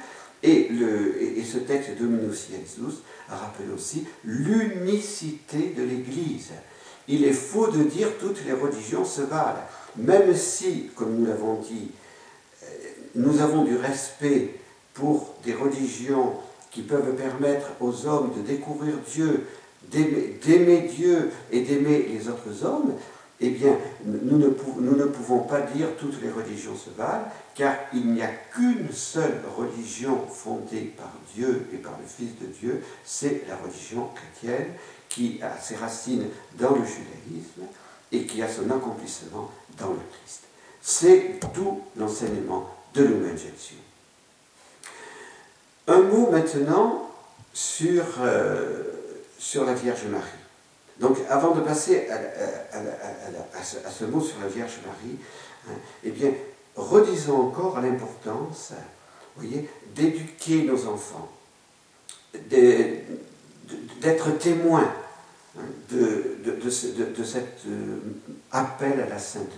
[0.43, 1.15] et, le,
[1.45, 6.51] ce texte Dominus Jesus a rappelé aussi l'unicité de l'Église.
[7.09, 9.63] Il est faux de dire toutes les religions se valent,
[9.97, 11.91] même si, comme nous l'avons dit,
[12.63, 12.67] euh,
[13.15, 14.51] nous avons du respect
[14.95, 16.35] pour des religions
[16.71, 19.47] qui peuvent permettre aux hommes de découvrir Dieu,
[19.91, 22.95] d'aimer Dieu et d'aimer les autres hommes,
[23.41, 28.23] eh bien, nous ne, pouvons pas dire toutes les religions se valent, car il n'y
[28.23, 33.57] a qu'une seule religion fondée par Dieu et par le Fils de Dieu, c'est la
[33.57, 34.73] religion chrétienne,
[35.09, 36.27] qui a ses racines
[36.59, 37.63] dans le judaïsme
[38.13, 40.43] et qui a son accomplissement dans le Christ.
[40.81, 43.77] C'est tout l'enseignement de Jésus.
[45.89, 47.11] Un mot maintenant
[47.53, 48.83] sur, euh,
[49.39, 50.36] sur la Vierge Marie.
[51.01, 55.19] Donc avant de passer à, ce, mot sur la Vierge Marie,
[55.69, 56.31] hein, eh bien,
[56.75, 58.73] redisons encore l'importance,
[59.37, 61.31] voyez, d'éduquer nos enfants,
[62.49, 64.91] d'être témoins
[65.59, 67.99] hein, de, de, cet euh,
[68.53, 69.53] appel à la sainteté.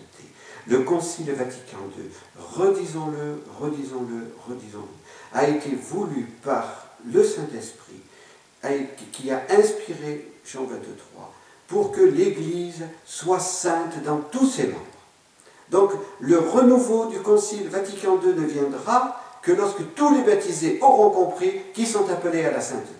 [0.66, 2.04] Le Concile Vatican II,
[2.36, 4.98] redisons-le, redisons-le, redisons-le
[5.32, 8.00] a été voulu par le Saint-Esprit,
[9.12, 11.32] qui a inspiré Jean 23,
[11.68, 14.84] pour que l'Église soit sainte dans tous ses membres.
[15.70, 21.10] Donc le renouveau du Concile Vatican II ne viendra que lorsque tous les baptisés auront
[21.10, 22.92] compris qu'ils sont appelés à la sainteté.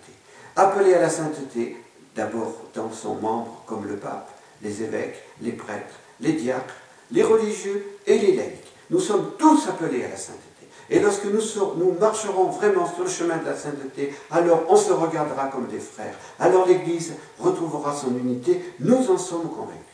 [0.56, 1.76] Appelés à la sainteté,
[2.14, 4.30] d'abord dans son membre comme le pape,
[4.62, 6.74] les évêques, les prêtres, les diacres,
[7.10, 8.72] les religieux et les laïcs.
[8.90, 10.47] Nous sommes tous appelés à la sainteté.
[10.90, 15.48] Et lorsque nous, marcherons vraiment sur le chemin de la sainteté, alors on se regardera
[15.48, 16.14] comme des frères.
[16.38, 19.84] Alors l'Église retrouvera son unité, nous en sommes convaincus.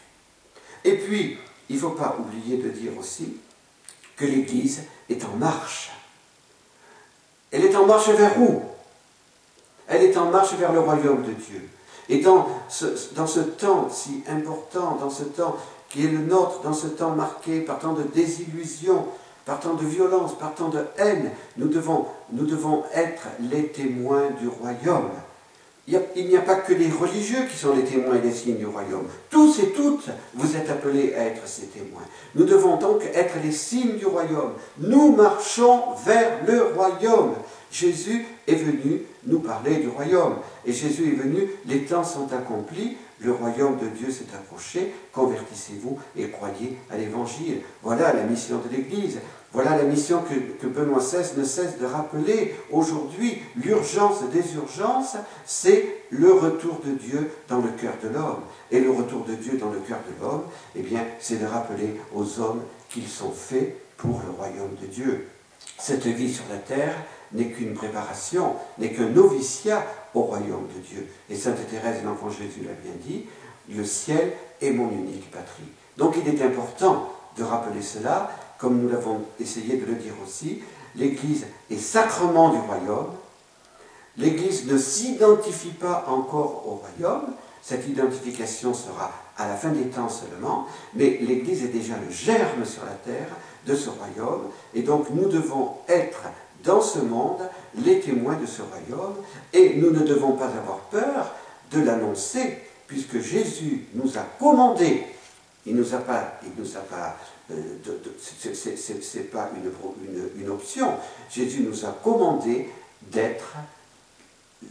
[0.85, 1.39] Et puis,
[1.69, 3.39] il ne faut pas oublier de dire aussi
[4.17, 5.91] que l'Église est en marche.
[7.51, 8.63] Elle est en marche vers où?
[9.89, 11.69] Elle est en marche vers le royaume de Dieu.
[12.09, 15.57] Et dans ce temps si important, dans ce temps
[15.89, 19.07] qui est le nôtre, dans ce temps marqué par tant de désillusions,
[19.45, 25.11] partant de violence, partant de haine, nous devons, nous devons être les témoins du royaume.
[25.87, 29.07] il n'y a pas que les religieux qui sont les témoins des signes du royaume.
[29.29, 32.03] Tous et toutes, vous êtes appelés à être ces témoins.
[32.35, 34.53] Nous devons donc être les signes du royaume.
[34.79, 37.35] Nous marchons vers le royaume.
[37.71, 40.37] Jésus est venu nous parler du royaume.
[40.65, 45.99] Et Jésus est venu, les temps sont accomplis, le royaume de Dieu s'est approché, convertissez-vous
[46.17, 47.61] et croyez à l'évangile.
[47.83, 49.19] Voilà la mission de l'Église.
[49.53, 50.21] Voilà la mission
[50.61, 53.39] que, Benoît XVI ne cesse de rappeler aujourd'hui.
[53.55, 58.43] L'urgence des urgences, c'est le retour de Dieu dans le cœur de l'homme.
[58.73, 60.43] Et le retour de Dieu dans le cœur de l'homme,
[60.75, 65.29] eh bien, c'est de rappeler aux hommes qu'ils sont faits pour le royaume de Dieu.
[65.79, 66.97] Cette vie sur la terre
[67.35, 71.07] n'est qu'une préparation, n'est qu'un noviciat au royaume de Dieu.
[71.29, 73.27] Et Sainte Thérèse, l'enfant Jésus l'a bien dit,
[73.69, 74.33] le ciel
[74.63, 75.69] est mon unique patrie.
[75.97, 80.63] Donc il est important de rappeler cela comme nous l'avons essayé de le dire aussi,
[80.95, 83.11] l'Église est sacrement du royaume.
[84.17, 90.09] L'Église ne s'identifie pas encore au royaume, cette identification sera à la fin des temps
[90.09, 93.29] seulement, mais l'Église est déjà le germe sur la terre
[93.67, 94.43] de ce royaume,
[94.75, 96.23] et donc nous devons être
[96.65, 97.43] dans ce monde
[97.85, 99.17] les témoins de ce royaume,
[99.53, 101.35] et nous ne devons pas avoir peur
[101.71, 105.05] de l'annoncer, puisque Jésus nous a commandé,
[105.67, 107.17] il nous a pas, il nous a pas
[107.51, 107.55] euh,
[108.19, 110.95] ce n'est pas une, une, option.
[111.31, 112.69] Jésus nous a commandé
[113.13, 113.57] d'être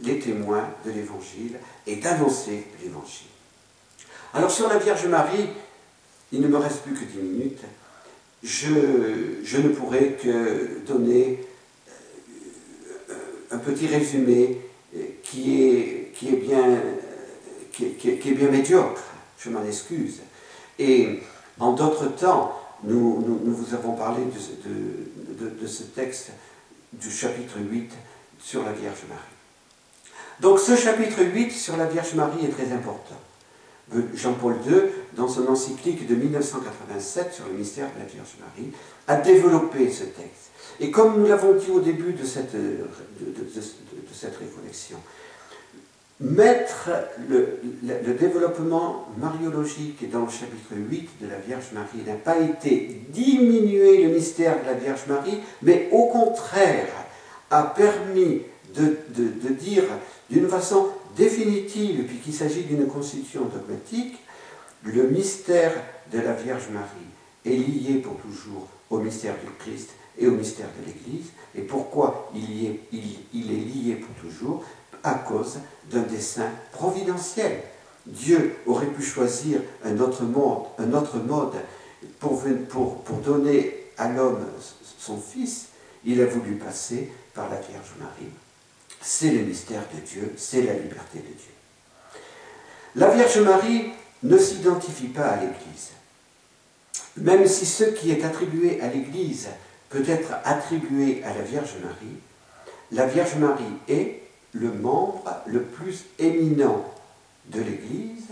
[0.02, 3.28] les témoins de l'Évangile et d'annoncer l'Évangile.
[4.32, 5.48] Alors sur la Vierge Marie,
[6.32, 7.62] il ne me reste plus que dix minutes.
[8.42, 11.43] Je, je ne pourrai que donner
[13.54, 14.58] un petit résumé
[15.22, 16.80] qui est, qui est, bien,
[17.72, 19.02] qui qui est bien médiocre.
[19.38, 20.20] Je m'en excuse.
[20.78, 21.20] Et
[21.58, 26.30] en d'autres temps, nous, vous avons parlé de, ce texte
[26.92, 27.90] du chapitre 8
[28.38, 29.20] sur la Vierge Marie.
[30.40, 33.20] Donc ce chapitre 8 sur la Vierge Marie est très important.
[34.14, 34.80] Jean-Paul II,
[35.14, 38.72] dans son encyclique de 1987 sur le mystère de la Vierge Marie,
[39.06, 40.50] a développé ce texte.
[40.80, 42.84] Et comme nous l'avons dit au début de cette, de
[44.12, 44.38] cette
[46.20, 46.90] mettre
[47.28, 47.58] le,
[48.18, 54.14] développement mariologique dans le chapitre 8 de la Vierge Marie n'a pas été diminuer le
[54.14, 56.88] mystère de la Vierge Marie, mais au contraire
[57.50, 58.42] a permis
[58.74, 59.84] de, de dire
[60.30, 64.16] d'une façon définitive, puis qu'il s'agit d'une constitution dogmatique,
[64.84, 65.72] le mystère
[66.12, 66.86] de la Vierge Marie
[67.44, 71.26] est lié pour toujours au mystère du Christ et au mystère de l'Église.
[71.56, 74.64] Et pourquoi il, est, lié pour toujours
[75.02, 75.58] à cause
[75.90, 77.62] d'un dessein providentiel.
[78.06, 81.54] Dieu aurait pu choisir un autre, monde, un autre mode
[82.18, 82.42] pour
[83.24, 84.44] donner à l'homme
[84.98, 85.68] son fils.
[86.04, 88.30] Il a voulu passer par la Vierge Marie.
[89.00, 91.54] C'est le mystère de Dieu, c'est la liberté de Dieu.
[92.96, 93.90] La Vierge Marie
[94.22, 95.90] ne s'identifie pas à l'Église.
[97.16, 99.48] Même si ce qui est attribué à l'Église
[99.94, 102.18] peut être attribué à la Vierge Marie,
[102.90, 106.84] la Vierge Marie est le membre le plus éminent
[107.46, 108.30] de l'Église,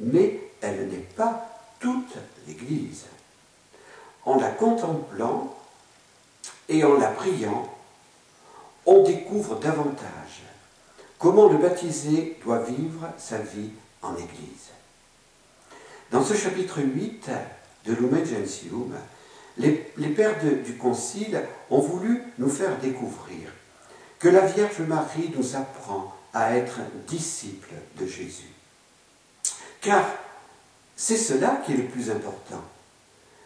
[0.00, 1.46] mais elle n'est pas
[1.80, 2.16] toute
[2.48, 3.04] l'Église.
[4.24, 5.54] En la contemplant
[6.70, 7.68] et en la priant,
[8.86, 10.44] on découvre davantage
[11.18, 14.70] comment le baptisé doit vivre sa vie en Église.
[16.10, 17.28] Dans ce chapitre 8
[17.84, 18.94] de Lumen Gentium,
[19.58, 23.50] les, pères du Concile ont voulu nous faire découvrir
[24.18, 28.52] que la Vierge Marie nous apprend à être disciples de Jésus.
[29.80, 30.04] Car
[30.96, 32.62] c'est cela qui est le plus important.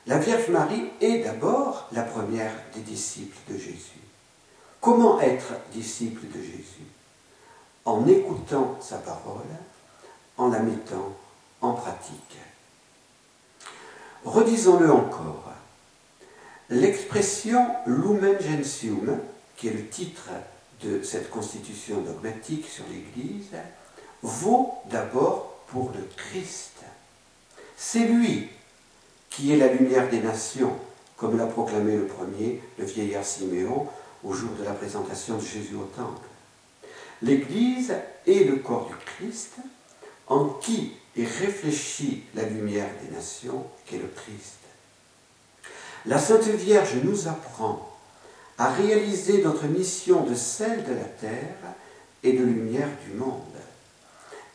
[0.07, 4.01] La Vierge Marie est d'abord la première des disciples de Jésus.
[4.81, 6.87] Comment être disciple de Jésus?
[7.85, 9.47] En écoutant sa parole,
[10.37, 11.17] en la mettant
[11.61, 12.39] en pratique.
[14.25, 15.56] Redisons-le encore.
[16.69, 19.21] L'expression lumen gentium,
[19.57, 20.31] qui est le titre
[20.83, 23.53] de cette constitution dogmatique sur l'Église
[24.23, 26.83] vaut d'abord pour le Christ.
[27.77, 28.49] C'est lui
[29.31, 30.77] qui est la lumière des nations,
[31.17, 33.87] comme l'a proclamé le premier, le vieillard Siméon,
[34.25, 36.27] au jour de la présentation de Jésus au Temple.
[37.23, 37.95] L'Église
[38.27, 39.53] est le corps du Christ,
[40.27, 44.66] en qui est réfléchie la lumière des nations, qui est le Christ.
[46.07, 47.93] La Sainte Vierge nous apprend
[48.59, 51.57] à réaliser notre mission de celle de la terre
[52.23, 53.43] et de lumière du monde.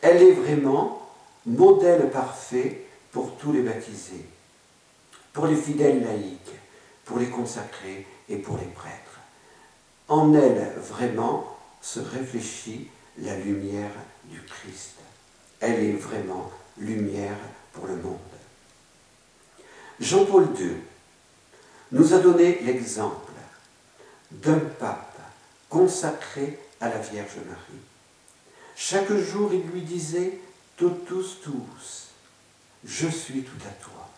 [0.00, 1.02] Elle est vraiment
[1.44, 4.24] modèle parfait pour tous les baptisés,
[5.34, 6.56] pour les fidèles laïcs,
[7.04, 9.20] pour les consacrés et pour les prêtres.
[10.08, 12.88] En elle, vraiment, se réfléchit
[13.18, 13.92] la lumière
[14.24, 14.94] du Christ.
[15.60, 17.36] Elle est vraiment lumière
[17.72, 18.18] pour le monde.
[20.00, 20.76] Jean-Paul II
[21.92, 23.32] nous a donné l'exemple
[24.30, 25.18] d'un pape
[25.68, 27.80] consacré à la Vierge Marie.
[28.74, 30.38] Chaque jour, il lui disait
[30.76, 32.08] Totus tous,
[32.84, 34.08] je suis tout à toi.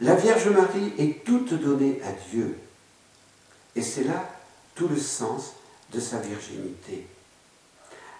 [0.00, 2.58] La Vierge Marie est toute donnée à Dieu.
[3.76, 4.28] Et c'est là
[4.74, 5.52] tout le sens
[5.92, 7.06] de sa virginité.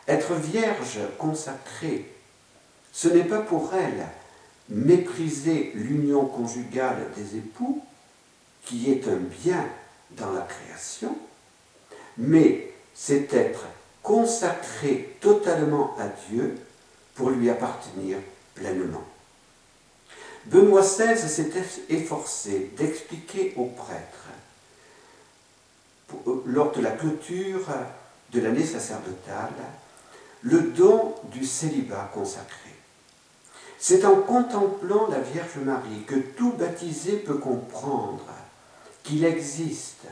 [0.06, 2.08] Être vierge consacrée,
[2.92, 4.06] ce n'est pas pour elle
[4.68, 7.84] mépriser l'union conjugale des époux,
[8.64, 9.66] qui est un bien
[10.12, 11.16] dans la création,
[12.18, 13.64] mais c'est être
[14.02, 16.56] consacré totalement à Dieu
[17.14, 18.18] pour lui appartenir
[18.54, 19.04] pleinement.
[20.46, 21.52] Benoît XVI s'est
[21.88, 24.28] efforcé d'expliquer aux prêtres,
[26.26, 27.68] euh, lors de la clôture
[28.32, 29.52] de l'année sacerdotale,
[30.42, 32.70] le don du célibat consacré.
[33.78, 38.26] C'est en contemplant la Vierge Marie que tout baptisé peut comprendre
[39.02, 40.06] qu'il existe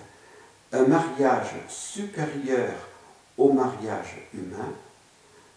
[0.72, 2.72] un mariage supérieur
[3.36, 4.72] au mariage humain,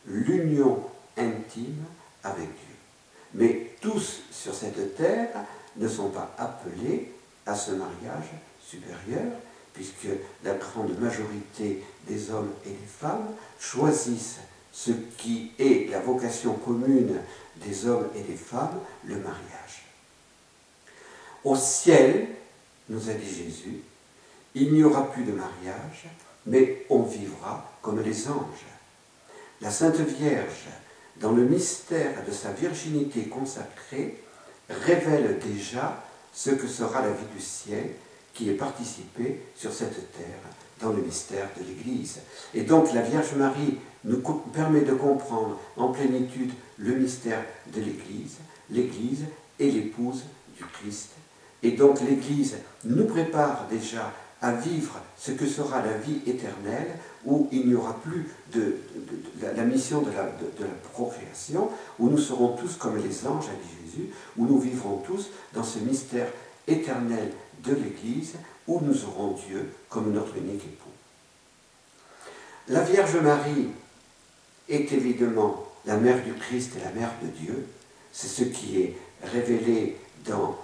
[0.05, 0.83] l'union
[1.17, 1.83] intime
[2.23, 2.75] avec Dieu.
[3.33, 5.29] Mais tous sur cette terre
[5.77, 7.11] ne sont pas appelés
[7.45, 8.31] à ce mariage
[8.65, 9.31] supérieur,
[9.73, 10.07] puisque
[10.43, 13.27] la grande majorité des hommes et des femmes
[13.59, 14.39] choisissent
[14.71, 17.19] ce qui est la vocation commune
[17.57, 19.85] des hommes et des femmes, le mariage.
[21.43, 22.27] Au ciel,
[22.93, 23.81] nous a dit Jésus,
[24.55, 26.05] il n'y aura plus de mariage,
[26.45, 28.65] mais on vivra comme les anges.
[29.61, 30.67] La Sainte Vierge,
[31.19, 34.21] dans le mystère de sa virginité consacrée,
[34.69, 37.91] révèle déjà ce que sera la vie du ciel
[38.33, 40.39] qui est participée sur cette terre
[40.81, 42.19] dans le mystère de l'Église.
[42.53, 44.21] Et donc la Vierge Marie nous
[44.53, 48.37] permet de comprendre en plénitude le mystère de l'Église.
[48.69, 49.25] L'Église
[49.59, 50.23] est l'épouse
[50.57, 51.11] du Christ.
[51.63, 54.11] Et donc l'Église nous prépare déjà
[54.41, 58.75] à vivre ce que sera la vie éternelle, où il n'y aura plus de,
[59.41, 63.53] la, mission de la, de la, procréation, où nous serons tous comme les anges, a
[63.53, 66.27] dit Jésus, où nous vivrons tous dans ce mystère
[66.67, 67.31] éternel
[67.63, 68.33] de l'Église,
[68.67, 70.89] où nous aurons Dieu comme notre unique époux.
[72.67, 73.69] La Vierge Marie
[74.67, 77.65] est évidemment la mère du Christ et la mère de Dieu.
[78.11, 80.57] C'est ce qui est révélé dans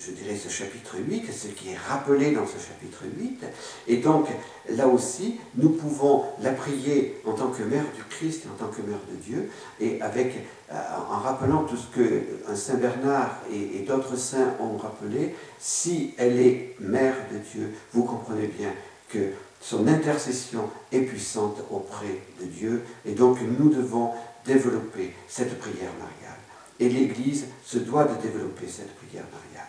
[0.00, 3.44] je dirais, ce chapitre 8, ce qui est rappelé dans ce chapitre 8.
[3.88, 4.28] Et donc,
[4.70, 8.72] là aussi, nous pouvons la prier en tant que mère du Christ et en tant
[8.72, 10.34] que mère de Dieu, et avec,
[10.72, 10.74] euh,
[11.10, 16.14] en rappelant tout ce que un Saint Bernard et, et d'autres saints ont rappelé, si
[16.16, 18.72] elle est mère de Dieu, vous comprenez bien
[19.10, 24.12] que son intercession est puissante auprès de Dieu, et donc nous devons
[24.46, 26.38] développer cette prière mariale.
[26.78, 29.68] Et l'Église se doit de développer cette prière mariale.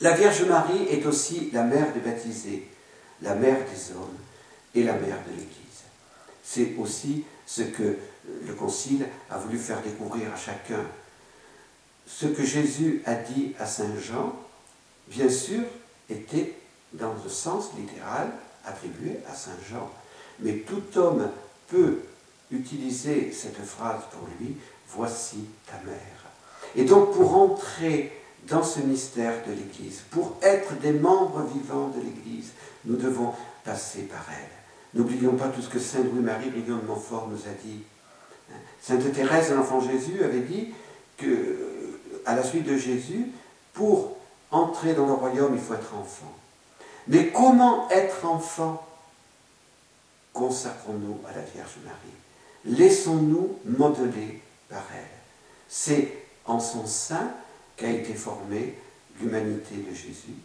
[0.00, 2.68] La Vierge Marie est aussi la mère des baptisés,
[3.20, 4.16] la mère des hommes
[4.74, 5.82] et la mère de l'Église.
[6.44, 7.96] C'est aussi ce que
[8.46, 10.84] le Concile a voulu faire découvrir à chacun.
[12.06, 14.36] Ce que Jésus a dit à Saint Jean,
[15.08, 15.62] bien sûr,
[16.08, 16.54] était
[16.92, 18.30] dans le sens littéral
[18.64, 19.90] attribué à Saint Jean.
[20.40, 21.28] Mais tout homme
[21.66, 21.98] peut
[22.52, 24.56] utiliser cette phrase pour lui,
[24.90, 25.96] voici ta mère.
[26.76, 28.12] Et donc pour entrer
[28.46, 30.02] dans ce mystère de l'Église.
[30.10, 32.50] Pour être des membres vivants de l'Église,
[32.84, 33.32] nous devons
[33.64, 34.98] passer par elle.
[34.98, 37.82] N'oublions pas tout ce que Saint Louis-Marie Brignon de Montfort nous a dit.
[38.80, 40.72] Sainte Thérèse l'Enfant Jésus avait dit
[41.18, 43.26] que, à la suite de Jésus,
[43.74, 44.16] pour
[44.50, 46.32] entrer dans le royaume, il faut être enfant.
[47.06, 48.84] Mais comment être enfant?
[50.32, 52.76] Consacrons-nous à la Vierge Marie.
[52.78, 55.04] Laissons-nous modeler par elle.
[55.68, 56.14] C'est
[56.46, 57.30] en son sein
[57.78, 58.74] qu'a été formée
[59.20, 60.36] l'humanité de Jésus.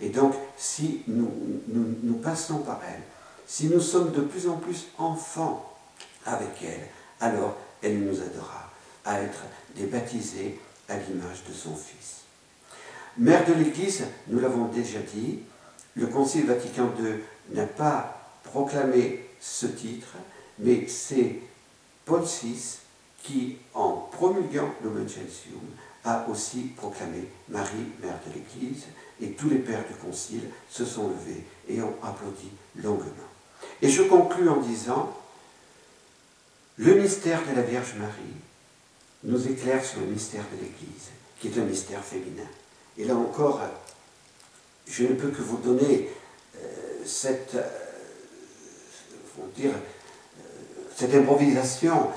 [0.00, 3.02] Et donc, si nous, passons par elle,
[3.46, 5.76] si nous sommes de plus en plus enfants
[6.24, 6.88] avec elle,
[7.20, 8.70] alors elle nous aidera
[9.04, 9.42] à être
[9.74, 10.58] des baptisés
[10.88, 12.22] à l'image de son Fils.
[13.18, 15.40] Mère de l'Église, nous l'avons déjà dit,
[15.94, 17.14] le Concile Vatican II
[17.54, 20.16] n'a pas proclamé ce titre,
[20.58, 21.36] mais c'est
[22.04, 22.78] Paul VI
[23.22, 25.62] qui, en promulguant Gentium,
[26.06, 28.84] a aussi proclamé Marie, mère de l'Église,
[29.20, 33.10] et tous les pères du Concile se sont levés et ont applaudi longuement.
[33.82, 35.12] Et je conclus en disant,
[36.76, 38.36] le mystère de la Vierge Marie
[39.24, 42.48] nous éclaire sur le mystère de l'Église, qui est un mystère féminin.
[42.96, 43.60] Et là encore,
[44.86, 46.08] je ne peux que vous donner
[46.56, 46.68] euh,
[47.04, 47.66] cette, euh,
[49.64, 49.70] euh,
[50.94, 52.10] cette improvisation,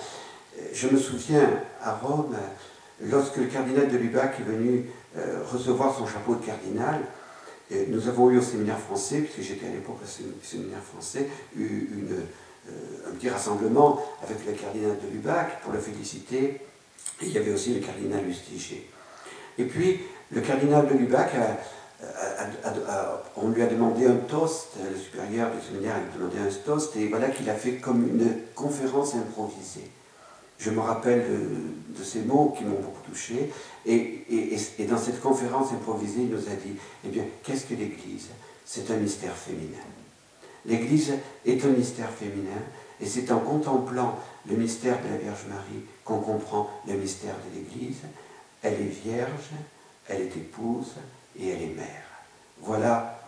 [0.74, 2.38] je me souviens à Rome,
[3.02, 4.86] lorsque le cardinal de Lubac est venu
[5.18, 7.02] euh, recevoir son chapeau de cardinal,
[7.90, 12.72] nous avons eu au séminaire français, puisque j'étais à l'époque au séminaire français, eu euh,
[13.08, 16.62] un petit rassemblement avec le cardinal de Lubac pour le féliciter.
[17.22, 18.90] Il y avait aussi le cardinal Lustiger.
[19.60, 20.00] Et puis,
[20.32, 21.30] le cardinal de Lubac,
[23.36, 27.08] on lui a demandé un toast, le supérieur du séminaire a demandé un toast, et
[27.08, 29.92] voilà qu'il a fait comme une conférence improvisée.
[30.60, 31.26] Je me rappelle
[31.98, 33.50] de, ces mots qui m'ont beaucoup touché.
[33.86, 34.26] Et,
[34.90, 38.28] dans cette conférence improvisée, il nous a dit, eh bien, qu'est-ce que l'Église?
[38.66, 39.78] C'est un mystère féminin.
[40.66, 41.14] L'Église
[41.46, 42.62] est un mystère féminin,
[43.02, 47.60] et c'est en contemplant le mystère de la Vierge Marie qu'on comprend le mystère de
[47.60, 48.00] l'Église.
[48.62, 49.52] Elle est vierge,
[50.10, 50.96] elle est épouse
[51.40, 52.04] et elle est mère.
[52.62, 53.22] Voilà,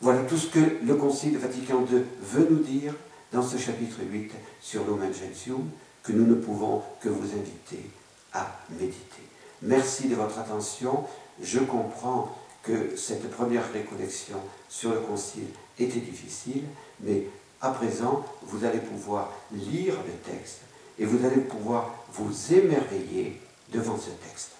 [0.00, 2.94] voilà tout ce que le Concile Vatican II veut nous dire
[3.32, 5.68] dans ce chapitre 8 sur l'Omen Gentium,
[6.02, 7.90] que nous ne pouvons que vous inviter
[8.32, 9.22] à méditer.
[9.62, 11.04] Merci de votre attention.
[11.42, 14.36] Je comprends que cette première récollection
[14.68, 16.64] sur le Concile était difficile,
[17.00, 17.24] mais
[17.60, 20.60] à présent, vous allez pouvoir lire le texte
[20.98, 23.40] et vous allez pouvoir vous émerveiller
[23.72, 24.57] devant ce texte.